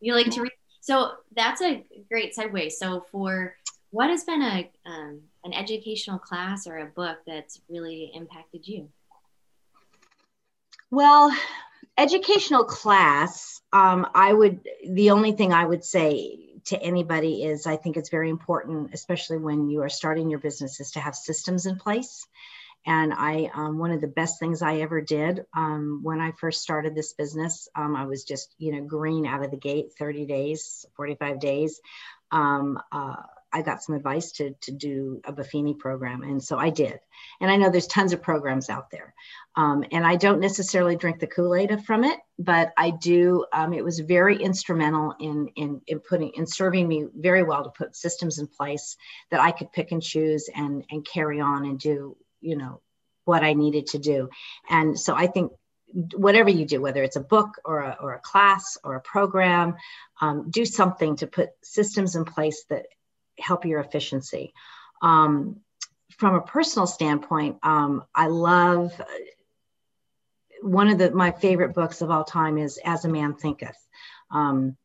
You 0.00 0.14
like 0.14 0.30
to 0.30 0.42
read. 0.42 0.52
So 0.80 1.12
that's 1.34 1.60
a 1.62 1.84
great 2.08 2.34
segue. 2.34 2.72
So 2.72 3.06
for 3.10 3.56
what 3.90 4.10
has 4.10 4.24
been 4.24 4.42
a 4.42 4.70
um, 4.84 5.20
an 5.44 5.52
educational 5.52 6.18
class 6.18 6.66
or 6.66 6.78
a 6.78 6.86
book 6.86 7.18
that's 7.26 7.60
really 7.68 8.10
impacted 8.14 8.66
you? 8.66 8.88
Well, 10.90 11.34
educational 11.98 12.64
class, 12.64 13.60
um, 13.72 14.06
I 14.14 14.32
would 14.32 14.60
the 14.88 15.10
only 15.10 15.32
thing 15.32 15.52
I 15.52 15.64
would 15.64 15.84
say 15.84 16.45
to 16.66 16.82
anybody 16.82 17.44
is 17.44 17.66
I 17.66 17.76
think 17.76 17.96
it's 17.96 18.10
very 18.10 18.30
important, 18.30 18.90
especially 18.92 19.38
when 19.38 19.68
you 19.68 19.82
are 19.82 19.88
starting 19.88 20.30
your 20.30 20.40
business, 20.40 20.80
is 20.80 20.92
to 20.92 21.00
have 21.00 21.14
systems 21.14 21.66
in 21.66 21.76
place. 21.76 22.26
And 22.86 23.12
I, 23.12 23.50
um, 23.52 23.78
one 23.78 23.90
of 23.90 24.00
the 24.00 24.06
best 24.06 24.38
things 24.38 24.62
I 24.62 24.76
ever 24.76 25.00
did 25.00 25.44
um, 25.56 26.00
when 26.04 26.20
I 26.20 26.30
first 26.38 26.62
started 26.62 26.94
this 26.94 27.14
business, 27.14 27.68
um, 27.74 27.96
I 27.96 28.04
was 28.04 28.22
just, 28.22 28.54
you 28.58 28.72
know, 28.72 28.82
green 28.82 29.26
out 29.26 29.44
of 29.44 29.50
the 29.50 29.56
gate, 29.56 29.92
30 29.98 30.24
days, 30.26 30.86
45 30.96 31.40
days. 31.40 31.80
Um, 32.30 32.78
uh, 32.92 33.16
I 33.56 33.62
got 33.62 33.82
some 33.82 33.94
advice 33.94 34.32
to, 34.32 34.54
to 34.60 34.70
do 34.70 35.22
a 35.24 35.32
Buffini 35.32 35.78
program. 35.78 36.22
And 36.22 36.44
so 36.44 36.58
I 36.58 36.68
did. 36.68 37.00
And 37.40 37.50
I 37.50 37.56
know 37.56 37.70
there's 37.70 37.86
tons 37.86 38.12
of 38.12 38.20
programs 38.20 38.68
out 38.68 38.90
there. 38.90 39.14
Um, 39.56 39.82
and 39.92 40.06
I 40.06 40.16
don't 40.16 40.40
necessarily 40.40 40.94
drink 40.94 41.20
the 41.20 41.26
Kool-Aid 41.26 41.82
from 41.86 42.04
it, 42.04 42.18
but 42.38 42.74
I 42.76 42.90
do. 42.90 43.46
Um, 43.54 43.72
it 43.72 43.82
was 43.82 43.98
very 44.00 44.36
instrumental 44.36 45.14
in, 45.18 45.48
in, 45.56 45.80
in 45.86 46.00
putting, 46.00 46.32
in 46.34 46.46
serving 46.46 46.86
me 46.86 47.06
very 47.14 47.44
well 47.44 47.64
to 47.64 47.70
put 47.70 47.96
systems 47.96 48.38
in 48.38 48.46
place 48.46 48.98
that 49.30 49.40
I 49.40 49.52
could 49.52 49.72
pick 49.72 49.90
and 49.90 50.02
choose 50.02 50.50
and, 50.54 50.84
and 50.90 51.06
carry 51.06 51.40
on 51.40 51.64
and 51.64 51.78
do, 51.78 52.14
you 52.42 52.58
know, 52.58 52.82
what 53.24 53.42
I 53.42 53.54
needed 53.54 53.86
to 53.88 53.98
do. 53.98 54.28
And 54.68 55.00
so 55.00 55.14
I 55.14 55.28
think 55.28 55.50
whatever 56.14 56.50
you 56.50 56.66
do, 56.66 56.82
whether 56.82 57.02
it's 57.02 57.16
a 57.16 57.20
book 57.20 57.58
or 57.64 57.80
a, 57.80 57.96
or 58.02 58.12
a 58.12 58.20
class 58.20 58.76
or 58.84 58.96
a 58.96 59.00
program, 59.00 59.76
um, 60.20 60.50
do 60.50 60.66
something 60.66 61.16
to 61.16 61.26
put 61.26 61.48
systems 61.62 62.16
in 62.16 62.26
place 62.26 62.66
that 62.68 62.84
help 63.38 63.64
your 63.64 63.80
efficiency. 63.80 64.52
Um, 65.02 65.60
from 66.16 66.34
a 66.34 66.40
personal 66.40 66.86
standpoint, 66.86 67.58
um, 67.62 68.04
I 68.14 68.28
love 68.28 68.92
one 70.62 70.88
of 70.88 70.98
the 70.98 71.10
my 71.10 71.30
favorite 71.30 71.74
books 71.74 72.00
of 72.00 72.10
all 72.10 72.24
time 72.24 72.58
is 72.58 72.78
As 72.84 73.04
a 73.04 73.08
Man 73.08 73.34
Thinketh. 73.34 73.76
Um, 74.30 74.76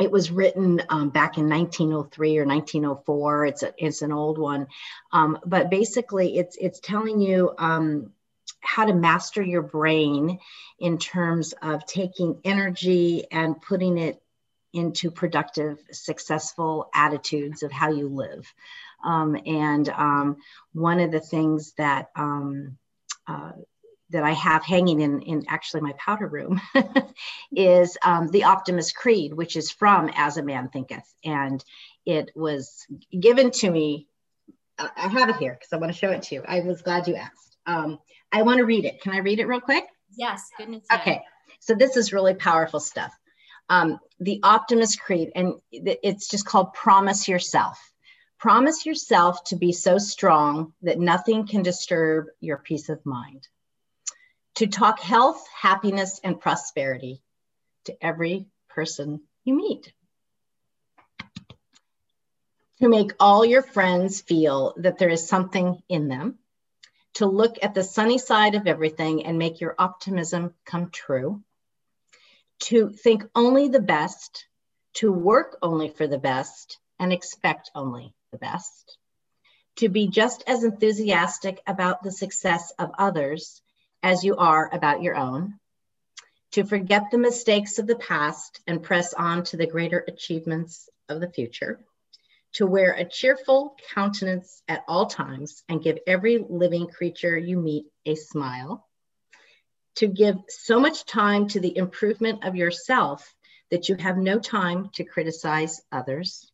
it 0.00 0.10
was 0.10 0.30
written 0.30 0.82
um, 0.88 1.10
back 1.10 1.38
in 1.38 1.48
1903 1.48 2.38
or 2.38 2.46
1904. 2.46 3.46
It's 3.46 3.62
a, 3.62 3.74
it's 3.78 4.02
an 4.02 4.12
old 4.12 4.38
one, 4.38 4.66
um, 5.12 5.38
but 5.44 5.70
basically 5.70 6.38
it's 6.38 6.56
it's 6.56 6.80
telling 6.80 7.20
you 7.20 7.52
um, 7.58 8.12
how 8.60 8.86
to 8.86 8.94
master 8.94 9.42
your 9.42 9.62
brain 9.62 10.38
in 10.78 10.98
terms 10.98 11.54
of 11.62 11.86
taking 11.86 12.40
energy 12.44 13.24
and 13.30 13.60
putting 13.60 13.98
it 13.98 14.20
into 14.74 15.10
productive, 15.10 15.78
successful 15.92 16.90
attitudes 16.94 17.62
of 17.62 17.72
how 17.72 17.90
you 17.90 18.08
live. 18.08 18.52
Um, 19.04 19.36
and 19.46 19.88
um, 19.88 20.36
one 20.72 21.00
of 21.00 21.10
the 21.10 21.20
things 21.20 21.72
that 21.78 22.10
um, 22.16 22.76
uh, 23.26 23.52
that 24.10 24.22
I 24.22 24.32
have 24.32 24.64
hanging 24.64 25.00
in, 25.00 25.22
in 25.22 25.44
actually 25.48 25.80
my 25.80 25.92
powder 25.98 26.26
room 26.26 26.60
is 27.52 27.96
um, 28.04 28.28
the 28.28 28.44
Optimist 28.44 28.94
Creed, 28.94 29.32
which 29.32 29.56
is 29.56 29.70
from 29.70 30.10
As 30.14 30.36
a 30.36 30.42
Man 30.42 30.68
Thinketh. 30.68 31.12
And 31.24 31.64
it 32.04 32.30
was 32.34 32.86
given 33.18 33.50
to 33.52 33.70
me. 33.70 34.06
I 34.78 35.08
have 35.08 35.30
it 35.30 35.36
here 35.36 35.52
because 35.52 35.72
I 35.72 35.76
want 35.76 35.92
to 35.92 35.98
show 35.98 36.10
it 36.10 36.22
to 36.24 36.34
you. 36.34 36.44
I 36.46 36.60
was 36.60 36.82
glad 36.82 37.08
you 37.08 37.14
asked. 37.14 37.56
Um, 37.66 37.98
I 38.30 38.42
want 38.42 38.58
to 38.58 38.64
read 38.64 38.84
it. 38.84 39.00
Can 39.00 39.12
I 39.12 39.18
read 39.18 39.38
it 39.38 39.46
real 39.46 39.60
quick? 39.60 39.84
Yes, 40.16 40.48
goodness. 40.58 40.84
Okay. 40.92 41.22
So 41.60 41.74
this 41.74 41.96
is 41.96 42.12
really 42.12 42.34
powerful 42.34 42.80
stuff 42.80 43.12
um, 43.68 43.98
the 44.20 44.40
Optimist 44.42 45.00
Creed, 45.00 45.32
and 45.34 45.54
it's 45.70 46.28
just 46.28 46.46
called 46.46 46.72
Promise 46.74 47.28
Yourself. 47.28 47.78
Promise 48.38 48.84
yourself 48.84 49.42
to 49.44 49.56
be 49.56 49.72
so 49.72 49.96
strong 49.96 50.74
that 50.82 50.98
nothing 50.98 51.46
can 51.46 51.62
disturb 51.62 52.26
your 52.40 52.58
peace 52.58 52.88
of 52.88 53.04
mind. 53.06 53.48
To 54.56 54.66
talk 54.66 55.00
health, 55.00 55.42
happiness, 55.48 56.20
and 56.22 56.40
prosperity 56.40 57.22
to 57.84 57.96
every 58.04 58.46
person 58.68 59.22
you 59.44 59.56
meet. 59.56 59.92
To 62.80 62.88
make 62.88 63.12
all 63.18 63.44
your 63.44 63.62
friends 63.62 64.20
feel 64.20 64.74
that 64.76 64.98
there 64.98 65.08
is 65.08 65.26
something 65.26 65.82
in 65.88 66.08
them. 66.08 66.38
To 67.14 67.26
look 67.26 67.56
at 67.62 67.72
the 67.72 67.84
sunny 67.84 68.18
side 68.18 68.56
of 68.56 68.66
everything 68.66 69.24
and 69.24 69.38
make 69.38 69.60
your 69.60 69.74
optimism 69.78 70.52
come 70.66 70.90
true 70.90 71.42
to 72.60 72.90
think 72.90 73.24
only 73.34 73.68
the 73.68 73.80
best, 73.80 74.46
to 74.94 75.12
work 75.12 75.58
only 75.62 75.88
for 75.88 76.06
the 76.06 76.18
best, 76.18 76.78
and 76.98 77.12
expect 77.12 77.70
only 77.74 78.14
the 78.32 78.38
best, 78.38 78.98
to 79.76 79.88
be 79.88 80.08
just 80.08 80.44
as 80.46 80.64
enthusiastic 80.64 81.60
about 81.66 82.02
the 82.02 82.12
success 82.12 82.72
of 82.78 82.90
others 82.98 83.60
as 84.02 84.24
you 84.24 84.36
are 84.36 84.70
about 84.72 85.02
your 85.02 85.16
own, 85.16 85.58
to 86.52 86.64
forget 86.64 87.10
the 87.10 87.18
mistakes 87.18 87.78
of 87.78 87.86
the 87.86 87.96
past 87.96 88.60
and 88.66 88.82
press 88.82 89.12
on 89.14 89.42
to 89.42 89.56
the 89.56 89.66
greater 89.66 90.04
achievements 90.06 90.88
of 91.08 91.20
the 91.20 91.30
future, 91.30 91.80
to 92.52 92.66
wear 92.66 92.92
a 92.92 93.04
cheerful 93.04 93.76
countenance 93.92 94.62
at 94.68 94.84
all 94.86 95.06
times 95.06 95.64
and 95.68 95.82
give 95.82 95.98
every 96.06 96.38
living 96.48 96.86
creature 96.86 97.36
you 97.36 97.58
meet 97.58 97.86
a 98.06 98.14
smile 98.14 98.86
to 99.96 100.06
give 100.06 100.36
so 100.48 100.80
much 100.80 101.04
time 101.04 101.48
to 101.48 101.60
the 101.60 101.76
improvement 101.76 102.44
of 102.44 102.56
yourself 102.56 103.34
that 103.70 103.88
you 103.88 103.94
have 103.96 104.16
no 104.16 104.38
time 104.38 104.90
to 104.94 105.04
criticize 105.04 105.80
others, 105.90 106.50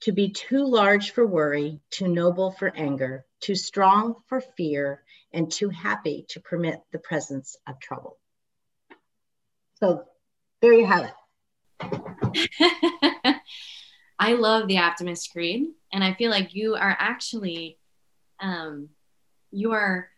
to 0.00 0.12
be 0.12 0.30
too 0.30 0.64
large 0.66 1.12
for 1.12 1.26
worry, 1.26 1.80
too 1.90 2.08
noble 2.08 2.50
for 2.50 2.74
anger, 2.76 3.24
too 3.40 3.54
strong 3.54 4.16
for 4.26 4.40
fear, 4.56 5.02
and 5.32 5.50
too 5.50 5.68
happy 5.68 6.26
to 6.28 6.40
permit 6.40 6.80
the 6.92 6.98
presence 6.98 7.56
of 7.66 7.78
trouble. 7.78 8.18
So 9.80 10.04
there 10.60 10.72
you 10.72 10.86
have 10.86 11.04
it. 11.06 11.14
I 14.18 14.34
love 14.34 14.68
the 14.68 14.78
Optimist 14.78 15.32
Creed, 15.32 15.66
and 15.92 16.04
I 16.04 16.14
feel 16.14 16.30
like 16.30 16.54
you 16.54 16.74
are 16.74 16.96
actually, 16.98 17.78
um, 18.40 18.90
you 19.50 19.72
are 19.72 20.11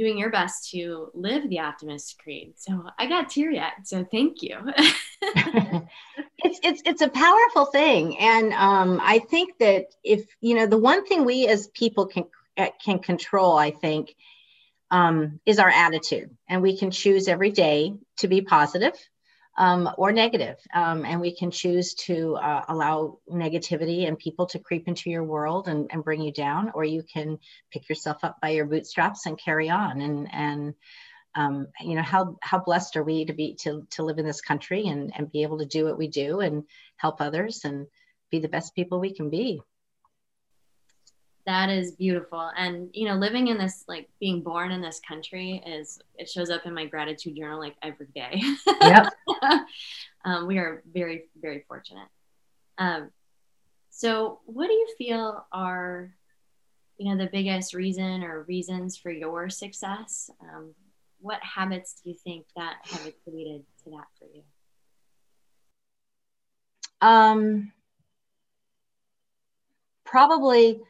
doing 0.00 0.16
your 0.16 0.30
best 0.30 0.70
to 0.70 1.10
live 1.12 1.46
the 1.50 1.58
optimist 1.60 2.18
creed. 2.18 2.54
So 2.56 2.86
I 2.98 3.06
got 3.06 3.28
teary 3.28 3.60
eyed. 3.60 3.84
So 3.84 4.02
thank 4.02 4.40
you. 4.40 4.56
it's 5.20 6.58
it's 6.62 6.82
it's 6.86 7.02
a 7.02 7.08
powerful 7.08 7.66
thing, 7.66 8.18
and 8.18 8.54
um, 8.54 8.98
I 9.02 9.18
think 9.18 9.58
that 9.58 9.88
if 10.02 10.24
you 10.40 10.54
know 10.54 10.66
the 10.66 10.78
one 10.78 11.04
thing 11.04 11.26
we 11.26 11.46
as 11.46 11.66
people 11.68 12.06
can 12.06 12.24
uh, 12.56 12.68
can 12.82 13.00
control, 13.00 13.58
I 13.58 13.72
think, 13.72 14.16
um, 14.90 15.38
is 15.44 15.58
our 15.58 15.68
attitude, 15.68 16.34
and 16.48 16.62
we 16.62 16.78
can 16.78 16.90
choose 16.90 17.28
every 17.28 17.50
day 17.50 17.92
to 18.20 18.28
be 18.28 18.40
positive 18.40 18.94
um, 19.60 19.90
or 19.98 20.10
negative. 20.10 20.56
Um, 20.72 21.04
and 21.04 21.20
we 21.20 21.36
can 21.36 21.50
choose 21.50 21.92
to 22.06 22.36
uh, 22.36 22.64
allow 22.68 23.18
negativity 23.30 24.08
and 24.08 24.18
people 24.18 24.46
to 24.46 24.58
creep 24.58 24.88
into 24.88 25.10
your 25.10 25.22
world 25.22 25.68
and, 25.68 25.90
and 25.92 26.02
bring 26.02 26.22
you 26.22 26.32
down, 26.32 26.72
or 26.74 26.82
you 26.82 27.02
can 27.02 27.38
pick 27.70 27.86
yourself 27.86 28.24
up 28.24 28.40
by 28.40 28.48
your 28.48 28.64
bootstraps 28.64 29.26
and 29.26 29.38
carry 29.38 29.68
on. 29.68 30.00
And, 30.00 30.28
and 30.32 30.74
um, 31.34 31.66
you 31.78 31.94
know, 31.94 32.02
how, 32.02 32.38
how 32.40 32.58
blessed 32.58 32.96
are 32.96 33.04
we 33.04 33.26
to 33.26 33.34
be, 33.34 33.54
to, 33.60 33.86
to 33.90 34.02
live 34.02 34.18
in 34.18 34.24
this 34.24 34.40
country 34.40 34.86
and, 34.86 35.12
and 35.14 35.30
be 35.30 35.42
able 35.42 35.58
to 35.58 35.66
do 35.66 35.84
what 35.84 35.98
we 35.98 36.08
do 36.08 36.40
and 36.40 36.64
help 36.96 37.20
others 37.20 37.60
and 37.64 37.86
be 38.30 38.38
the 38.38 38.48
best 38.48 38.74
people 38.74 38.98
we 38.98 39.12
can 39.12 39.28
be 39.28 39.60
that 41.46 41.70
is 41.70 41.92
beautiful. 41.92 42.50
And 42.56 42.90
you 42.92 43.08
know 43.08 43.14
living 43.14 43.48
in 43.48 43.58
this 43.58 43.84
like 43.88 44.08
being 44.20 44.42
born 44.42 44.70
in 44.70 44.80
this 44.80 45.00
country 45.06 45.62
is 45.66 46.00
it 46.16 46.28
shows 46.28 46.50
up 46.50 46.66
in 46.66 46.74
my 46.74 46.86
gratitude 46.86 47.36
journal 47.36 47.58
like 47.58 47.76
every 47.82 48.08
day. 48.14 48.42
Yep. 48.82 49.12
um, 50.24 50.46
we 50.46 50.58
are 50.58 50.82
very 50.92 51.24
very 51.40 51.64
fortunate. 51.66 52.08
Um, 52.78 53.10
so 53.90 54.40
what 54.46 54.68
do 54.68 54.72
you 54.72 54.88
feel 54.96 55.46
are 55.52 56.14
you 56.98 57.14
know 57.14 57.22
the 57.22 57.30
biggest 57.30 57.74
reason 57.74 58.22
or 58.22 58.42
reasons 58.42 58.96
for 58.96 59.10
your 59.10 59.48
success? 59.50 60.30
Um, 60.40 60.74
what 61.20 61.40
habits 61.42 62.00
do 62.02 62.10
you 62.10 62.16
think 62.16 62.46
that 62.56 62.76
have 62.84 63.06
attributed 63.06 63.64
to 63.84 63.90
that 63.90 64.06
for 64.18 64.26
you? 64.34 64.42
Um 67.00 67.72
probably 70.04 70.80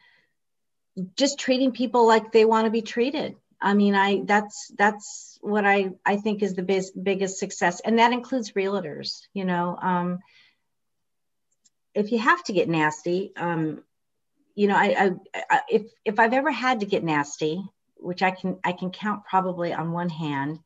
just 1.15 1.39
treating 1.39 1.71
people 1.71 2.07
like 2.07 2.31
they 2.31 2.45
want 2.45 2.65
to 2.65 2.71
be 2.71 2.81
treated. 2.81 3.35
I 3.61 3.73
mean 3.73 3.93
i 3.93 4.21
that's 4.25 4.71
that's 4.77 5.37
what 5.41 5.65
i 5.65 5.91
i 6.05 6.17
think 6.17 6.41
is 6.41 6.55
the 6.55 6.63
biz, 6.63 6.91
biggest 6.91 7.37
success. 7.37 7.79
And 7.79 7.99
that 7.99 8.11
includes 8.11 8.53
realtors 8.53 9.21
you 9.33 9.45
know 9.45 9.77
um, 9.81 10.19
if 11.93 12.11
you 12.11 12.19
have 12.19 12.43
to 12.45 12.53
get 12.53 12.69
nasty 12.69 13.31
um, 13.37 13.83
you 14.55 14.67
know 14.67 14.75
I, 14.75 15.13
I, 15.35 15.41
I 15.49 15.61
if 15.69 15.83
if 16.03 16.19
i've 16.19 16.33
ever 16.33 16.51
had 16.51 16.79
to 16.79 16.85
get 16.85 17.03
nasty 17.03 17.63
which 17.97 18.23
i 18.23 18.31
can 18.31 18.57
i 18.63 18.71
can 18.73 18.89
count 18.89 19.25
probably 19.25 19.73
on 19.73 19.91
one 19.91 20.09
hand 20.09 20.59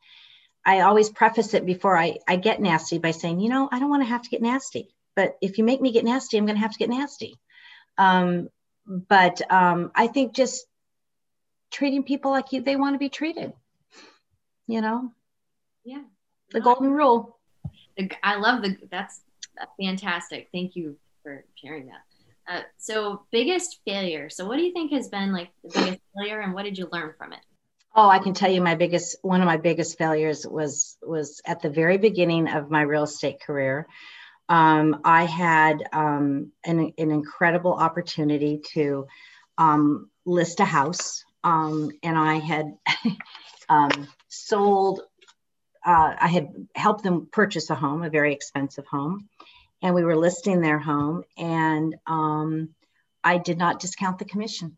i 0.66 0.80
always 0.82 1.10
preface 1.10 1.54
it 1.54 1.66
before 1.66 1.98
i 1.98 2.18
i 2.28 2.36
get 2.36 2.62
nasty 2.62 2.98
by 2.98 3.12
saying 3.12 3.40
you 3.40 3.50
know 3.50 3.70
i 3.72 3.80
don't 3.80 3.90
want 3.90 4.02
to 4.02 4.10
have 4.10 4.24
to 4.24 4.30
get 4.30 4.42
nasty 4.42 4.96
but 5.16 5.38
if 5.42 5.58
you 5.58 5.64
make 5.64 5.82
me 5.82 5.92
get 5.92 6.06
nasty 6.06 6.38
i'm 6.38 6.46
going 6.46 6.56
to 6.56 6.62
have 6.62 6.72
to 6.72 6.80
get 6.80 6.90
nasty. 6.90 7.38
Um, 7.98 8.50
but 8.88 9.42
um, 9.52 9.92
I 9.96 10.08
think 10.08 10.34
just 10.34 10.66
treating 11.72 12.04
people 12.04 12.32
like 12.32 12.52
you, 12.52 12.62
they 12.62 12.76
want 12.76 12.96
to 12.96 13.00
be 13.00 13.10
treated. 13.10 13.54
You 14.68 14.82
know. 14.82 15.12
Yeah. 15.84 16.04
The 16.52 16.62
golden 16.62 16.92
rule. 16.92 17.38
I 18.24 18.36
love 18.36 18.62
the. 18.62 18.78
That's 18.92 19.22
fantastic. 19.82 20.50
Thank 20.52 20.76
you 20.76 20.98
for 21.24 21.44
sharing 21.56 21.88
that. 21.88 22.02
Uh, 22.48 22.62
so, 22.78 23.24
biggest 23.32 23.80
failure. 23.86 24.30
So, 24.30 24.46
what 24.48 24.58
do 24.58 24.64
you 24.64 24.74
think 24.74 24.92
has 24.92 25.08
been 25.08 25.34
like 25.34 25.50
the 25.64 25.70
biggest 25.70 26.02
failure, 26.16 26.42
and 26.42 26.54
what 26.54 26.64
did 26.64 26.78
you 26.78 26.88
learn 26.92 27.14
from 27.18 27.34
it? 27.34 27.40
Oh, 27.96 28.10
I 28.10 28.20
can 28.20 28.34
tell 28.34 28.52
you 28.52 28.62
my 28.62 28.76
biggest 28.76 29.18
one 29.22 29.42
of 29.42 29.46
my 29.46 29.58
biggest 29.58 29.98
failures 29.98 30.46
was 30.46 30.98
was 31.02 31.42
at 31.46 31.62
the 31.62 31.70
very 31.70 31.98
beginning 31.98 32.48
of 32.48 32.70
my 32.70 32.82
real 32.82 33.04
estate 33.04 33.42
career 33.42 33.88
um, 34.48 35.02
I 35.04 35.26
had 35.26 35.84
um, 35.92 36.52
an, 36.64 36.94
an, 36.98 37.12
incredible 37.12 37.74
opportunity 37.74 38.62
to 38.74 39.08
um, 39.58 40.10
list 40.26 40.60
a 40.60 40.66
house, 40.66 41.24
um, 41.44 41.90
and 42.04 42.18
I 42.18 42.36
had 42.36 42.78
um, 43.70 44.08
sold. 44.28 45.02
Uh, 45.84 46.16
I 46.20 46.28
had 46.28 46.50
helped 46.76 47.04
them 47.04 47.28
purchase 47.32 47.70
a 47.70 47.76
home, 47.76 48.04
a 48.04 48.10
very 48.10 48.34
expensive 48.34 48.86
home, 48.86 49.30
and 49.82 49.96
we 49.96 50.04
were 50.04 50.16
listing 50.16 50.62
their 50.62 50.80
home, 50.80 51.24
and 51.38 51.96
um, 52.06 52.70
I 53.24 53.40
did 53.40 53.58
not 53.58 53.80
discount 53.80 54.20
the 54.20 54.26
commission. 54.26 54.78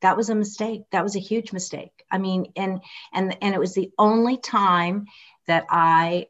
That 0.00 0.16
was 0.16 0.30
a 0.30 0.34
mistake. 0.36 0.82
That 0.92 1.02
was 1.02 1.16
a 1.16 1.20
huge 1.20 1.52
mistake. 1.52 2.04
I 2.08 2.18
mean, 2.18 2.52
and 2.54 2.80
and 3.12 3.36
and 3.42 3.52
it 3.52 3.58
was 3.58 3.74
the 3.74 3.90
only 3.98 4.36
time 4.36 5.06
that 5.48 5.64
I 5.70 6.26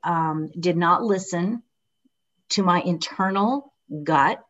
did 0.58 0.78
not 0.78 1.02
listen 1.02 1.62
to 2.50 2.62
my 2.62 2.80
internal 2.80 3.72
gut 4.04 4.42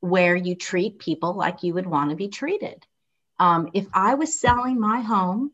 where 0.00 0.36
you 0.36 0.54
treat 0.54 0.98
people 0.98 1.34
like 1.34 1.62
you 1.62 1.74
would 1.74 1.86
want 1.86 2.10
to 2.10 2.16
be 2.16 2.28
treated. 2.28 2.84
Um, 3.38 3.70
if 3.72 3.86
I 3.92 4.14
was 4.14 4.38
selling 4.38 4.78
my 4.78 5.00
home 5.00 5.50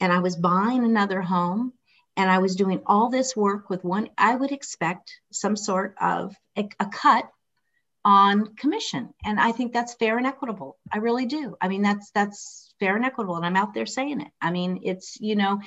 and 0.00 0.12
I 0.12 0.20
was 0.20 0.36
buying 0.36 0.84
another 0.84 1.20
home 1.20 1.72
and 2.16 2.30
I 2.30 2.38
was 2.38 2.56
doing 2.56 2.82
all 2.86 3.10
this 3.10 3.36
work 3.36 3.68
with 3.70 3.84
one, 3.84 4.08
I 4.16 4.34
would 4.34 4.52
expect 4.52 5.20
some 5.32 5.56
sort 5.56 5.94
of 6.00 6.34
a, 6.56 6.68
a 6.80 6.86
cut 6.86 7.28
on 8.04 8.54
commission. 8.54 9.12
And 9.24 9.40
I 9.40 9.52
think 9.52 9.72
that's 9.72 9.94
fair 9.94 10.16
and 10.16 10.26
equitable. 10.26 10.78
I 10.92 10.98
really 10.98 11.26
do. 11.26 11.56
I 11.60 11.68
mean, 11.68 11.82
that's 11.82 12.10
that's 12.12 12.72
fair 12.80 12.96
and 12.96 13.04
equitable. 13.04 13.36
And 13.36 13.44
I'm 13.44 13.56
out 13.56 13.74
there 13.74 13.86
saying 13.86 14.20
it. 14.20 14.28
I 14.40 14.50
mean, 14.50 14.80
it's, 14.84 15.20
you 15.20 15.36
know, 15.36 15.60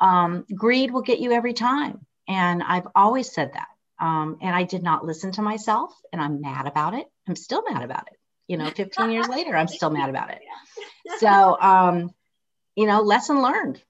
um, 0.00 0.44
greed 0.54 0.90
will 0.90 1.02
get 1.02 1.20
you 1.20 1.32
every 1.32 1.54
time. 1.54 2.04
And 2.28 2.62
I've 2.62 2.88
always 2.94 3.32
said 3.32 3.52
that. 3.54 3.68
Um, 3.98 4.38
and 4.42 4.54
I 4.54 4.64
did 4.64 4.82
not 4.82 5.04
listen 5.04 5.32
to 5.32 5.42
myself, 5.42 5.92
and 6.12 6.20
I'm 6.20 6.40
mad 6.40 6.66
about 6.66 6.94
it. 6.94 7.06
I'm 7.28 7.36
still 7.36 7.62
mad 7.68 7.82
about 7.82 8.08
it. 8.08 8.18
You 8.46 8.58
know, 8.58 8.70
15 8.70 9.10
years 9.10 9.28
later, 9.28 9.56
I'm 9.56 9.68
still 9.68 9.90
mad 9.90 10.10
about 10.10 10.30
it. 10.30 10.40
So, 11.18 11.56
um, 11.60 12.10
you 12.74 12.86
know, 12.86 13.00
lesson 13.00 13.40
learned. 13.40 13.80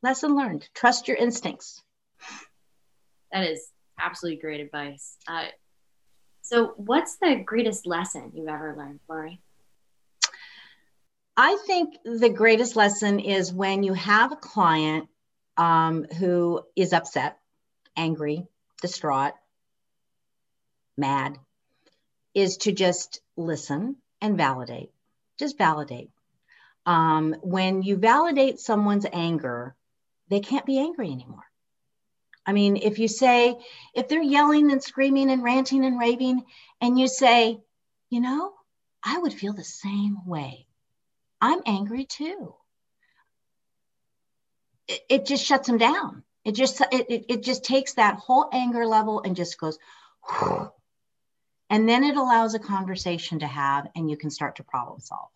Lesson 0.00 0.36
learned. 0.36 0.68
Trust 0.74 1.08
your 1.08 1.16
instincts. 1.16 1.82
That 3.32 3.50
is 3.50 3.68
absolutely 3.98 4.40
great 4.40 4.60
advice. 4.60 5.16
Uh, 5.26 5.46
so, 6.42 6.74
what's 6.76 7.16
the 7.16 7.42
greatest 7.44 7.84
lesson 7.84 8.30
you've 8.34 8.48
ever 8.48 8.74
learned, 8.78 9.00
Lori? 9.08 9.40
I 11.36 11.58
think 11.66 11.96
the 12.04 12.28
greatest 12.28 12.76
lesson 12.76 13.18
is 13.18 13.52
when 13.52 13.82
you 13.82 13.94
have 13.94 14.32
a 14.32 14.36
client 14.36 15.08
um, 15.56 16.04
who 16.04 16.62
is 16.76 16.92
upset, 16.92 17.38
angry, 17.96 18.46
distraught, 18.80 19.34
mad, 20.96 21.38
is 22.34 22.58
to 22.58 22.72
just 22.72 23.20
listen 23.36 23.96
and 24.20 24.36
validate. 24.36 24.90
Just 25.38 25.58
validate. 25.58 26.10
Um, 26.86 27.34
when 27.42 27.82
you 27.82 27.96
validate 27.96 28.58
someone's 28.58 29.06
anger, 29.12 29.74
they 30.28 30.40
can't 30.40 30.66
be 30.66 30.78
angry 30.78 31.10
anymore. 31.10 31.44
I 32.46 32.52
mean, 32.52 32.76
if 32.76 32.98
you 32.98 33.08
say, 33.08 33.56
if 33.94 34.08
they're 34.08 34.22
yelling 34.22 34.72
and 34.72 34.82
screaming 34.82 35.30
and 35.30 35.42
ranting 35.42 35.84
and 35.84 35.98
raving, 35.98 36.42
and 36.80 36.98
you 36.98 37.06
say, 37.06 37.60
you 38.08 38.20
know, 38.20 38.52
I 39.04 39.18
would 39.18 39.32
feel 39.32 39.52
the 39.52 39.64
same 39.64 40.26
way. 40.26 40.66
I'm 41.40 41.60
angry 41.66 42.04
too. 42.04 42.54
It, 44.88 45.00
it 45.08 45.26
just 45.26 45.44
shuts 45.44 45.68
them 45.68 45.78
down. 45.78 46.24
It 46.44 46.54
just 46.54 46.80
it, 46.92 47.26
it, 47.28 47.42
just 47.42 47.64
takes 47.64 47.94
that 47.94 48.16
whole 48.16 48.48
anger 48.52 48.86
level 48.86 49.22
and 49.22 49.36
just 49.36 49.58
goes 49.58 49.78
and 51.70 51.88
then 51.88 52.02
it 52.02 52.16
allows 52.16 52.54
a 52.54 52.58
conversation 52.58 53.38
to 53.40 53.46
have 53.46 53.86
and 53.94 54.10
you 54.10 54.16
can 54.16 54.30
start 54.30 54.56
to 54.56 54.64
problem 54.64 55.00
solve. 55.00 55.30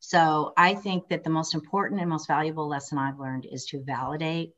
So 0.00 0.52
I 0.56 0.74
think 0.74 1.08
that 1.08 1.22
the 1.22 1.30
most 1.30 1.54
important 1.54 2.00
and 2.00 2.10
most 2.10 2.26
valuable 2.26 2.66
lesson 2.66 2.98
I've 2.98 3.20
learned 3.20 3.46
is 3.50 3.66
to 3.66 3.84
validate 3.84 4.52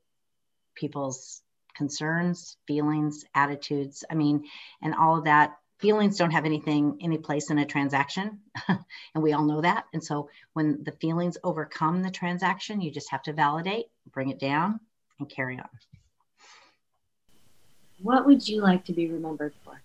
people's 0.75 1.43
concerns, 1.77 2.57
feelings, 2.67 3.25
attitudes. 3.35 4.05
I 4.11 4.15
mean, 4.15 4.45
and 4.81 4.95
all 4.95 5.19
of 5.19 5.25
that. 5.25 5.57
Feelings 5.81 6.17
don't 6.17 6.31
have 6.31 6.47
anything, 6.47 6.99
any 7.03 7.19
place 7.19 7.51
in 7.51 7.59
a 7.59 7.67
transaction. 7.67 8.39
and 8.69 9.23
we 9.23 9.33
all 9.33 9.45
know 9.45 9.61
that. 9.61 9.85
And 9.93 10.03
so 10.03 10.31
when 10.55 10.83
the 10.83 10.93
feelings 10.93 11.37
overcome 11.45 12.03
the 12.03 12.11
transaction, 12.11 12.81
you 12.81 12.91
just 12.91 13.11
have 13.11 13.23
to 13.25 13.33
validate, 13.35 13.87
bring 14.11 14.31
it 14.31 14.39
down, 14.39 14.81
and 15.19 15.29
carry 15.29 15.59
on. 15.59 15.69
What 18.01 18.27
would 18.27 18.47
you 18.47 18.61
like 18.61 18.85
to 18.87 18.93
be 18.93 19.09
remembered 19.09 19.55
for? 19.65 19.81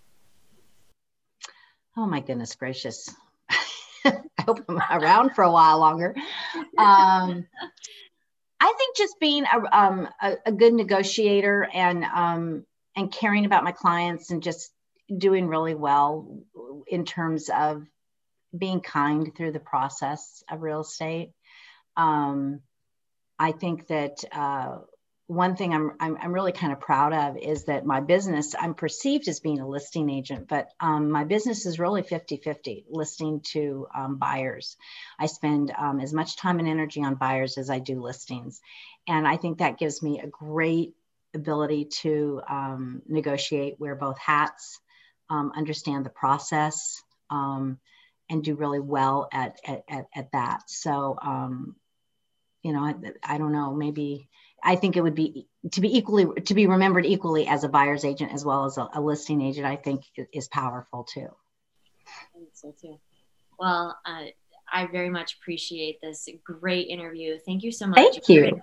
Oh 1.95 2.05
my 2.05 2.19
goodness 2.19 2.55
gracious. 2.55 3.13
I 4.05 4.21
hope 4.45 4.63
I'm 4.67 4.81
around 4.91 5.35
for 5.35 5.43
a 5.43 5.51
while 5.51 5.79
longer. 5.79 6.15
Um, 6.77 7.45
I 8.59 8.73
think 8.77 8.97
just 8.97 9.19
being 9.19 9.45
a, 9.45 9.77
um, 9.77 10.09
a, 10.21 10.37
a, 10.45 10.51
good 10.51 10.73
negotiator 10.73 11.67
and 11.73 12.03
um, 12.03 12.65
and 12.95 13.11
caring 13.11 13.45
about 13.45 13.63
my 13.63 13.71
clients 13.71 14.31
and 14.31 14.43
just 14.43 14.71
doing 15.17 15.47
really 15.47 15.75
well 15.75 16.39
in 16.87 17.05
terms 17.05 17.49
of 17.49 17.85
being 18.57 18.81
kind 18.81 19.35
through 19.35 19.51
the 19.51 19.59
process 19.59 20.43
of 20.49 20.61
real 20.61 20.81
estate. 20.81 21.31
Um, 21.95 22.61
I 23.37 23.51
think 23.51 23.87
that 23.87 24.23
uh, 24.31 24.79
one 25.29 25.55
thing 25.55 25.75
I'm, 25.75 25.91
I'm, 25.99 26.17
I'm 26.19 26.33
really 26.33 26.51
kind 26.51 26.73
of 26.73 26.79
proud 26.79 27.13
of 27.13 27.37
is 27.37 27.65
that 27.65 27.85
my 27.85 28.01
business 28.01 28.55
I'm 28.59 28.73
perceived 28.73 29.27
as 29.27 29.39
being 29.39 29.59
a 29.59 29.67
listing 29.67 30.09
agent, 30.09 30.47
but 30.47 30.71
um, 30.79 31.11
my 31.11 31.23
business 31.23 31.67
is 31.67 31.77
really 31.77 32.01
50-50 32.01 32.85
listing 32.89 33.41
to 33.51 33.85
um, 33.93 34.15
buyers. 34.15 34.75
I 35.19 35.27
spend 35.27 35.71
um, 35.77 35.99
as 35.99 36.13
much 36.13 36.35
time 36.35 36.57
and 36.57 36.67
energy 36.67 37.03
on 37.03 37.13
buyers 37.13 37.59
as 37.59 37.69
I 37.69 37.77
do 37.77 38.01
listings, 38.01 38.59
and 39.07 39.27
I 39.27 39.37
think 39.37 39.59
that 39.59 39.77
gives 39.77 40.01
me 40.01 40.19
a 40.19 40.25
great 40.25 40.95
ability 41.35 41.85
to 42.01 42.41
um, 42.49 43.03
negotiate, 43.07 43.79
wear 43.79 43.93
both 43.93 44.17
hats, 44.17 44.79
um, 45.29 45.51
understand 45.55 46.07
the 46.07 46.09
process, 46.09 47.03
um, 47.29 47.77
and 48.31 48.43
do 48.43 48.55
really 48.55 48.79
well 48.79 49.29
at 49.31 49.59
at, 49.63 49.83
at, 49.87 50.07
at 50.15 50.31
that. 50.31 50.63
So 50.71 51.19
you 52.61 52.73
know, 52.73 52.83
I, 52.83 52.95
I 53.23 53.37
don't 53.37 53.53
know, 53.53 53.73
maybe 53.73 54.27
I 54.63 54.75
think 54.75 54.97
it 54.97 55.01
would 55.01 55.15
be 55.15 55.47
to 55.71 55.81
be 55.81 55.97
equally 55.97 56.41
to 56.41 56.53
be 56.53 56.67
remembered 56.67 57.05
equally 57.05 57.47
as 57.47 57.63
a 57.63 57.69
buyer's 57.69 58.05
agent 58.05 58.33
as 58.33 58.43
well 58.45 58.65
as 58.65 58.77
a, 58.77 58.89
a 58.93 59.01
listing 59.01 59.41
agent. 59.41 59.65
I 59.65 59.75
think 59.75 60.03
is 60.33 60.47
powerful 60.47 61.03
too. 61.03 61.27
I 62.07 62.37
think 62.37 62.49
so 62.53 62.73
too. 62.81 62.99
Well, 63.59 63.97
uh, 64.05 64.25
I 64.71 64.87
very 64.87 65.09
much 65.09 65.37
appreciate 65.41 65.99
this 66.01 66.27
great 66.43 66.87
interview. 66.87 67.37
Thank 67.45 67.63
you 67.63 67.71
so 67.71 67.87
much. 67.87 67.97
Thank 67.97 68.29
you. 68.29 68.61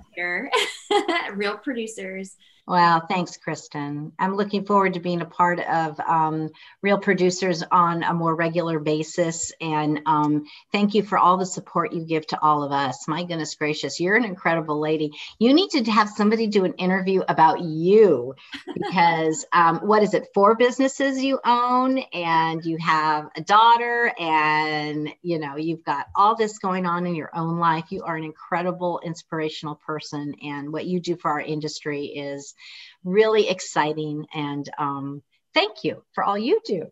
Real 1.35 1.59
producers 1.59 2.37
Wow, 2.69 3.01
thanks, 3.09 3.37
Kristen. 3.37 4.11
I'm 4.19 4.35
looking 4.35 4.65
forward 4.65 4.95
to 4.95 5.01
being 5.01 5.21
a 5.21 5.27
part 5.27 5.61
of 5.61 6.01
um, 6.01 6.51
Real 6.83 6.99
Producers 6.99 7.63
on 7.71 8.03
a 8.03 8.13
more 8.13 8.35
regular 8.35 8.81
basis. 8.81 9.53
And 9.61 10.01
um, 10.05 10.47
thank 10.73 10.93
you 10.93 11.05
for 11.05 11.17
all 11.17 11.37
the 11.37 11.47
support 11.47 11.93
you 11.93 12.05
give 12.05 12.27
to 12.29 12.43
all 12.43 12.65
of 12.65 12.73
us. 12.73 13.07
My 13.07 13.23
goodness 13.23 13.55
gracious, 13.55 14.01
you're 14.01 14.17
an 14.17 14.25
incredible 14.25 14.81
lady. 14.81 15.13
You 15.39 15.55
need 15.55 15.71
to 15.71 15.85
have 15.93 16.09
somebody 16.09 16.49
do 16.49 16.65
an 16.65 16.73
interview 16.73 17.23
about 17.29 17.61
you 17.61 18.35
because 18.75 19.47
um, 19.53 19.79
what 19.79 20.03
is 20.03 20.13
it, 20.13 20.27
four 20.35 20.57
businesses 20.57 21.23
you 21.23 21.39
own, 21.45 21.99
and 22.13 22.65
you 22.65 22.79
have 22.79 23.29
a 23.37 23.43
daughter, 23.43 24.13
and 24.19 25.09
you 25.23 25.39
know, 25.39 25.55
you've 25.55 25.85
got 25.85 26.07
all 26.17 26.35
this 26.35 26.59
going 26.59 26.85
on 26.85 27.07
in 27.07 27.15
your 27.15 27.31
own 27.33 27.61
life. 27.61 27.85
You 27.91 28.03
are 28.03 28.17
an 28.17 28.25
incredible, 28.25 29.01
inspirational 29.05 29.77
person. 29.77 30.35
And 30.43 30.73
what 30.73 30.87
you 30.87 30.99
do 30.99 31.15
for 31.15 31.31
our 31.31 31.41
industry 31.41 32.07
is 32.07 32.56
really 33.05 33.49
exciting. 33.49 34.27
And 34.35 34.69
um, 34.79 35.23
thank 35.55 35.85
you 35.85 36.03
for 36.15 36.25
all 36.25 36.39
you 36.39 36.61
do. 36.65 36.87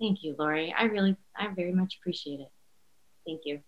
Thank 0.00 0.22
you, 0.22 0.36
Lori. 0.38 0.74
I 0.76 0.84
really, 0.84 1.16
I 1.36 1.48
very 1.54 1.72
much 1.72 1.98
appreciate 2.00 2.40
it. 2.40 2.48
Thank 3.26 3.42
you. 3.44 3.60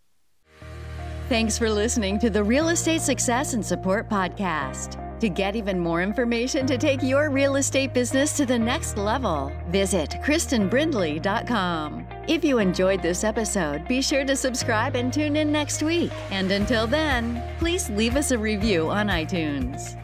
Thanks 1.29 1.57
for 1.57 1.71
listening 1.71 2.19
to 2.21 2.31
the 2.31 2.43
Real 2.43 2.71
Estate 2.71 3.03
Success 3.03 3.55
and 3.55 3.65
Support 3.65 4.09
Podcast. 4.09 4.99
To 5.21 5.29
get 5.29 5.55
even 5.55 5.79
more 5.79 6.03
information 6.03 6.67
to 6.67 6.79
take 6.79 7.03
your 7.03 7.31
real 7.31 7.57
estate 7.57 7.93
business 7.93 8.35
to 8.39 8.47
the 8.47 8.59
next 8.59 8.97
level, 8.97 9.53
visit 9.69 10.11
KristenBrindley.com. 10.25 12.07
If 12.27 12.43
you 12.43 12.59
enjoyed 12.59 13.03
this 13.03 13.23
episode, 13.23 13.87
be 13.87 14.01
sure 14.01 14.25
to 14.25 14.35
subscribe 14.35 14.97
and 14.97 15.13
tune 15.13 15.37
in 15.37 15.53
next 15.53 15.83
week. 15.83 16.11
And 16.31 16.51
until 16.51 16.87
then, 16.87 17.43
please 17.59 17.91
leave 17.91 18.17
us 18.17 18.31
a 18.31 18.39
review 18.39 18.89
on 18.89 19.09
iTunes. 19.09 19.97